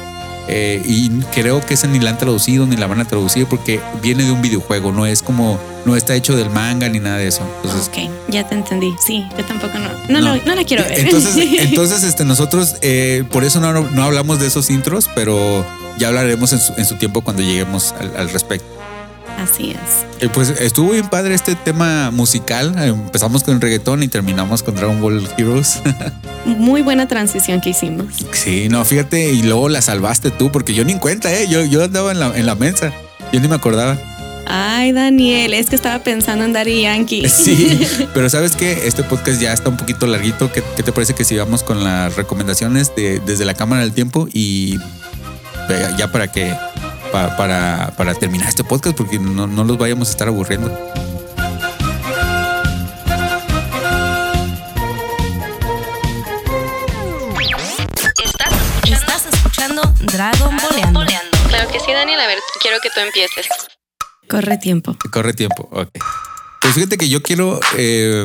[0.49, 3.81] Eh, y creo que esa ni la han traducido ni la van a traducir porque
[4.03, 5.59] viene de un videojuego, no es como.
[5.85, 7.43] No está hecho del manga ni nada de eso.
[7.65, 8.95] Entonces, Ok, ya te entendí.
[9.05, 9.89] Sí, yo tampoco no.
[10.09, 11.01] No, no, no, la quiero ver.
[11.01, 15.67] entonces, entonces este, nosotros, eh, por eso no, no hablamos de esos intros, pero
[15.99, 18.67] ya hablaremos en su, en su tiempo cuando lleguemos al, al respecto.
[19.39, 20.23] Así es.
[20.23, 22.75] Eh, pues estuvo bien padre este tema musical.
[22.79, 25.81] Empezamos con el reggaetón y terminamos con Dragon Ball Heroes.
[26.45, 28.07] Muy buena transición que hicimos.
[28.33, 31.47] sí, no, fíjate, y luego la salvaste tú, porque yo ni en cuenta, ¿eh?
[31.49, 32.93] Yo, yo andaba en la, en la mensa.
[33.33, 33.99] Yo ni me acordaba.
[34.47, 37.25] Ay, Daniel, es que estaba pensando en Daddy Yankee.
[37.29, 37.81] Sí,
[38.15, 40.53] pero sabes que este podcast ya está un poquito larguito.
[40.53, 44.29] ¿Qué, qué te parece que sigamos con las recomendaciones de, desde la Cámara del Tiempo
[44.33, 44.79] y
[45.69, 46.55] ya- ya para que
[47.13, 50.71] pa- para, para terminar este podcast porque no, no los vayamos a estar aburriendo.
[58.85, 60.57] Estás escuchando Dragon
[60.93, 61.39] Boleando.
[61.49, 62.21] Claro que sí, Daniel.
[62.21, 63.47] A ver, quiero que tú empieces.
[64.29, 64.97] Corre tiempo.
[65.13, 65.89] Corre tiempo, ok.
[66.61, 68.25] Pues fíjate que yo quiero, eh,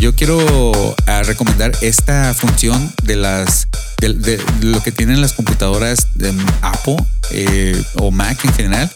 [0.00, 3.68] yo quiero ah, recomendar esta función de las,
[4.00, 6.32] de, de lo que tienen las computadoras de
[6.62, 6.96] Apple
[7.30, 8.90] eh, o Mac en general.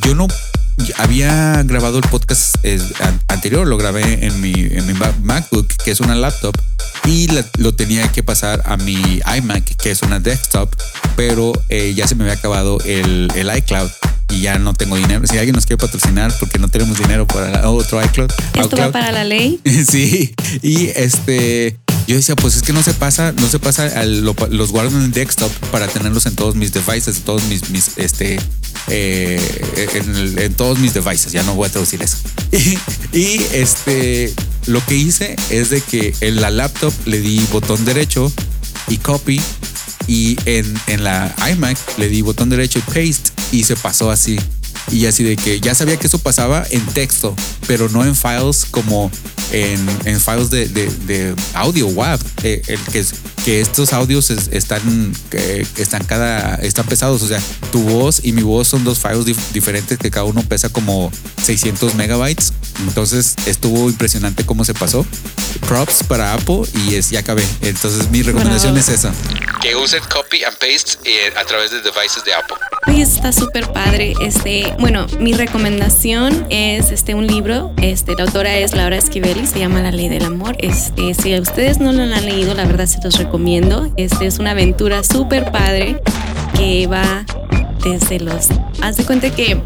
[0.00, 0.28] Yo no
[0.96, 4.54] había grabado el podcast eh, an- anterior, lo grabé en mi,
[5.22, 6.54] MacBook, que es una laptop,
[7.04, 10.74] y la- lo tenía que pasar a mi iMac, que es una desktop,
[11.16, 13.90] pero eh, ya se me había acabado el iCloud
[14.30, 15.26] y ya no tengo dinero.
[15.26, 18.30] Si alguien nos quiere patrocinar porque no tenemos dinero para otro iCloud.
[18.54, 19.60] Esto va para la ley.
[19.90, 24.24] Sí, y este, yo decía, pues es que no se pasa, no se pasa, al-
[24.24, 27.70] lo- los guardo en el desktop para tenerlos en todos mis devices, en todos mis,
[27.70, 28.38] mis este,
[28.88, 29.40] eh,
[29.94, 32.18] en, el- en todos mis devices, ya no voy a traducir eso.
[32.52, 32.78] Y,
[33.18, 34.32] y, este,
[34.66, 38.32] lo que hice es de que en la laptop le di botón derecho
[38.88, 39.40] y copy
[40.06, 44.38] y en, en la iMac le di botón derecho y paste y se pasó así.
[44.90, 47.34] Y así de que ya sabía que eso pasaba en texto,
[47.66, 49.10] pero no en files como
[49.52, 52.20] en, en files de, de- de audio WAV.
[52.42, 53.14] eh, el que, es-
[53.44, 57.22] que estos audios es- están, que están cada, están pesados.
[57.22, 57.40] O sea,
[57.72, 61.10] tu voz y mi voz son dos files dif- diferentes que cada uno pesa como
[61.42, 62.52] 600 megabytes.
[62.86, 65.06] Entonces estuvo impresionante cómo se pasó.
[65.68, 67.44] Props para Apple y es, ya acabé.
[67.62, 68.88] Entonces mi recomendación Bravo.
[68.90, 69.12] es esa.
[69.62, 72.56] Que usen copy and paste eh, a través de devices de Apple.
[72.88, 74.12] Oye, está súper padre.
[74.20, 77.72] Este, bueno, mi recomendación es este un libro.
[77.80, 80.56] Este, la autora es Laura Esquivel se llama La Ley del Amor.
[80.60, 83.92] Este, si ustedes no lo han leído, la verdad se los recomiendo.
[83.96, 86.00] Este es una aventura súper padre
[86.56, 87.24] que va
[87.84, 88.48] desde los.
[88.80, 89.60] Haz de cuenta que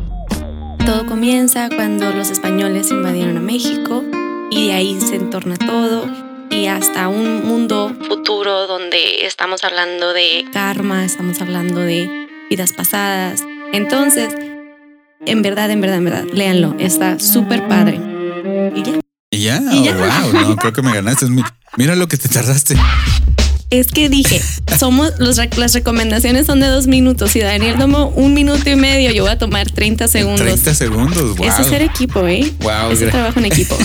[0.85, 4.03] todo comienza cuando los españoles invadieron a México
[4.51, 6.07] y de ahí se entorna todo
[6.51, 13.45] y hasta un mundo futuro donde estamos hablando de karma, estamos hablando de vidas pasadas.
[13.73, 14.35] Entonces,
[15.27, 18.01] en verdad, en verdad, en verdad, léanlo, está súper padre.
[18.75, 19.08] Y ya.
[19.31, 19.95] Y ya, Y ya.
[20.25, 21.27] Oh, wow, no, creo que me ganaste.
[21.27, 21.43] Mi-
[21.77, 22.77] Mira lo que te tardaste.
[23.71, 24.41] Es que dije,
[24.79, 27.37] somos los, las recomendaciones son de dos minutos.
[27.37, 30.41] y Daniel tomó un minuto y medio, yo voy a tomar 30 segundos.
[30.41, 31.47] 30 segundos, wow.
[31.47, 32.51] Eso es ser equipo, ¿eh?
[32.61, 32.91] Wow.
[32.93, 33.77] Eso es trabajo en equipo.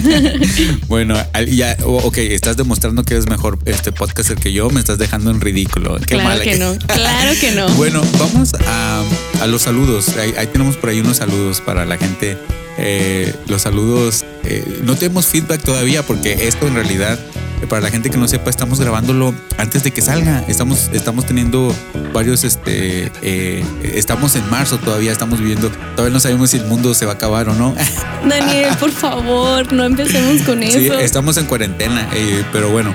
[0.88, 1.16] bueno,
[1.52, 5.42] ya, ok, estás demostrando que eres mejor este podcaster que yo, me estás dejando en
[5.42, 5.98] ridículo.
[5.98, 7.68] Qué claro que, no, claro que no.
[7.76, 9.04] bueno, vamos a,
[9.42, 10.16] a los saludos.
[10.16, 12.38] Ahí, ahí, tenemos por ahí unos saludos para la gente.
[12.78, 17.20] Eh, los saludos, eh, no tenemos feedback todavía porque esto en realidad
[17.68, 20.44] para la gente que no sepa, estamos grabándolo antes de que salga.
[20.48, 21.74] Estamos, estamos teniendo
[22.14, 23.64] varios, este, eh,
[23.96, 27.16] estamos en marzo todavía, estamos viviendo, todavía no sabemos si el mundo se va a
[27.16, 27.76] acabar o no.
[28.28, 30.80] Daniel, por favor, no empecemos con eso.
[30.80, 32.94] Sí, estamos en cuarentena, eh, pero bueno,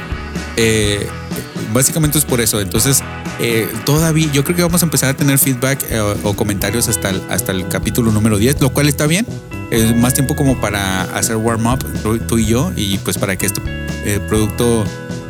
[0.57, 1.07] eh,
[1.73, 2.61] básicamente es por eso.
[2.61, 3.03] Entonces,
[3.85, 5.85] todavía yo creo que vamos a empezar a tener feedback
[6.25, 9.27] o comentarios hasta el, hasta el capítulo número 10, lo cual está bien.
[9.97, 11.85] Más tiempo como para hacer warm up
[12.27, 13.63] tú, y yo y pues para que esto
[14.05, 14.85] el producto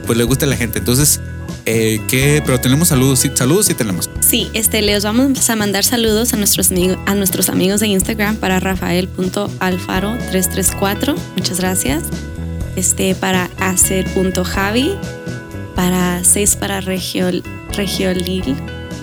[0.07, 0.78] pues le gusta a la gente.
[0.78, 1.20] Entonces,
[1.66, 2.43] eh, ¿qué?
[2.47, 4.09] Pero tenemos saludos, sí, saludos sí tenemos.
[4.20, 6.70] Sí, este, les vamos a mandar saludos a nuestros,
[7.07, 12.05] a nuestros amigos de Instagram para rafael.alfaro334, muchas gracias.
[12.76, 14.95] Este, para hacer.javi,
[15.74, 17.28] para 6 para Regio,
[17.72, 18.57] Regiolil.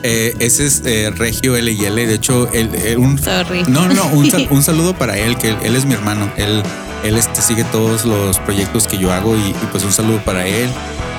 [0.08, 2.06] Eh, ese es eh, Regio L y L.
[2.06, 3.64] De hecho, el, un, Sorry.
[3.64, 6.32] No, no, un, un, saludo para él, que él, es mi hermano.
[6.38, 6.62] Él
[7.04, 10.70] él este, sigue todos los proyectos que yo hago y, pues un saludo para él.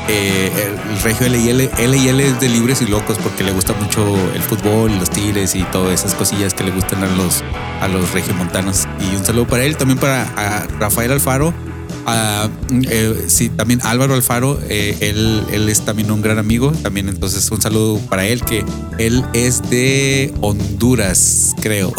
[0.09, 3.43] Eh, el regio L y L, L y L es de libres y locos porque
[3.43, 7.09] le gusta mucho el fútbol, los tigres y todas esas cosillas que le gustan a
[7.09, 7.43] los,
[7.81, 8.87] a los regiomontanos.
[9.01, 10.27] Y un saludo para él, también para
[10.79, 11.53] Rafael Alfaro.
[12.09, 17.51] Eh, sí, también Álvaro Alfaro, eh, él, él es también un gran amigo, también entonces
[17.51, 18.65] un saludo para él, que
[18.99, 21.93] él es de Honduras, creo.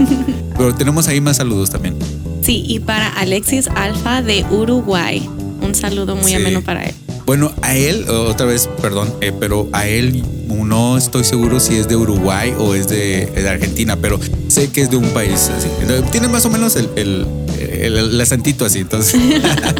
[0.56, 1.96] Pero tenemos ahí más saludos también.
[2.42, 5.28] Sí, y para Alexis Alfa de Uruguay.
[5.60, 6.94] Un saludo muy ameno para él.
[7.26, 11.86] Bueno, a él, otra vez, perdón, eh, pero a él no estoy seguro si es
[11.86, 15.68] de Uruguay o es de, Argentina, pero sé que es de un país así.
[16.10, 17.26] Tiene más o menos el, el,
[17.86, 19.20] el, acentito así, entonces.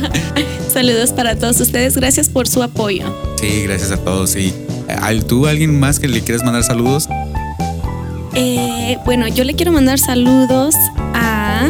[0.72, 3.04] Saludos para todos ustedes, gracias por su apoyo.
[3.40, 4.36] Sí, gracias a todos.
[4.36, 4.54] Y
[5.26, 7.08] ¿tú alguien más que le quieres mandar saludos?
[8.34, 10.74] Eh, bueno, yo le quiero mandar saludos
[11.14, 11.68] a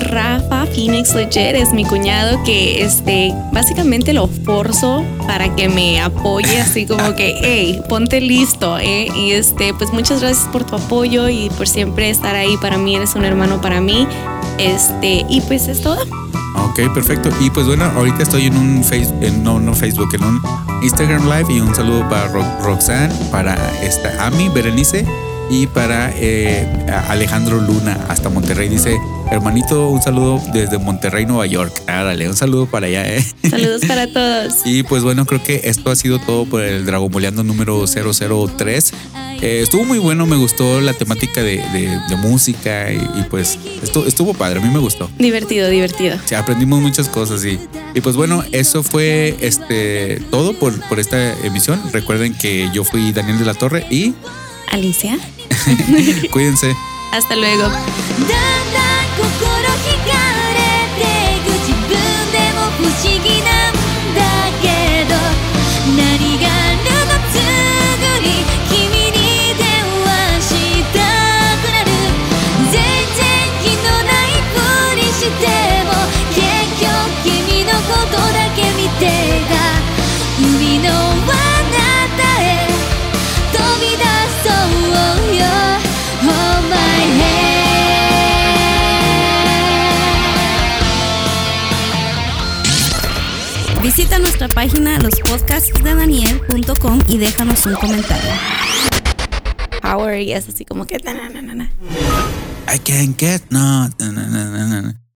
[0.00, 6.60] Rafa Phoenix Legit es mi cuñado que este básicamente lo forzo para que me apoye
[6.60, 9.06] así como que hey ponte listo ¿eh?
[9.14, 12.96] y este pues muchas gracias por tu apoyo y por siempre estar ahí para mí
[12.96, 14.06] eres un hermano para mí
[14.58, 16.04] este y pues es todo
[16.54, 17.30] Ok, perfecto.
[17.40, 20.40] Y pues bueno, ahorita estoy en un Facebook, no, no Facebook, en un
[20.82, 22.28] Instagram Live y un saludo para
[22.62, 25.04] Roxanne, para esta Ami, Berenice
[25.50, 26.66] y para eh,
[27.08, 28.68] Alejandro Luna hasta Monterrey.
[28.68, 28.96] Dice,
[29.32, 31.72] hermanito, un saludo desde Monterrey, Nueva York.
[31.88, 33.24] Árale, un saludo para allá, ¿eh?
[33.50, 34.54] Saludos para todos.
[34.64, 38.92] Y pues bueno, creo que esto ha sido todo por el Dragon Boleando número 003.
[39.40, 41.62] Eh, estuvo muy bueno, me gustó la temática de,
[42.18, 45.10] música y, pues esto, estuvo padre, a mí me gustó.
[45.18, 46.18] Divertido, divertido.
[46.24, 47.58] Sí, aprendimos muchas cosas y,
[47.94, 51.80] y pues bueno, eso fue este todo por, por esta emisión.
[51.92, 54.14] Recuerden que yo fui Daniel de la Torre y...
[54.68, 55.18] Alicia.
[56.30, 56.74] Cuídense.
[57.12, 57.68] Hasta luego.
[93.96, 98.32] Visita nuestra página lospodcastsdedaniel.com y déjanos un comentario.
[99.80, 100.96] Power y es así como que...
[100.96, 103.88] I can't get no.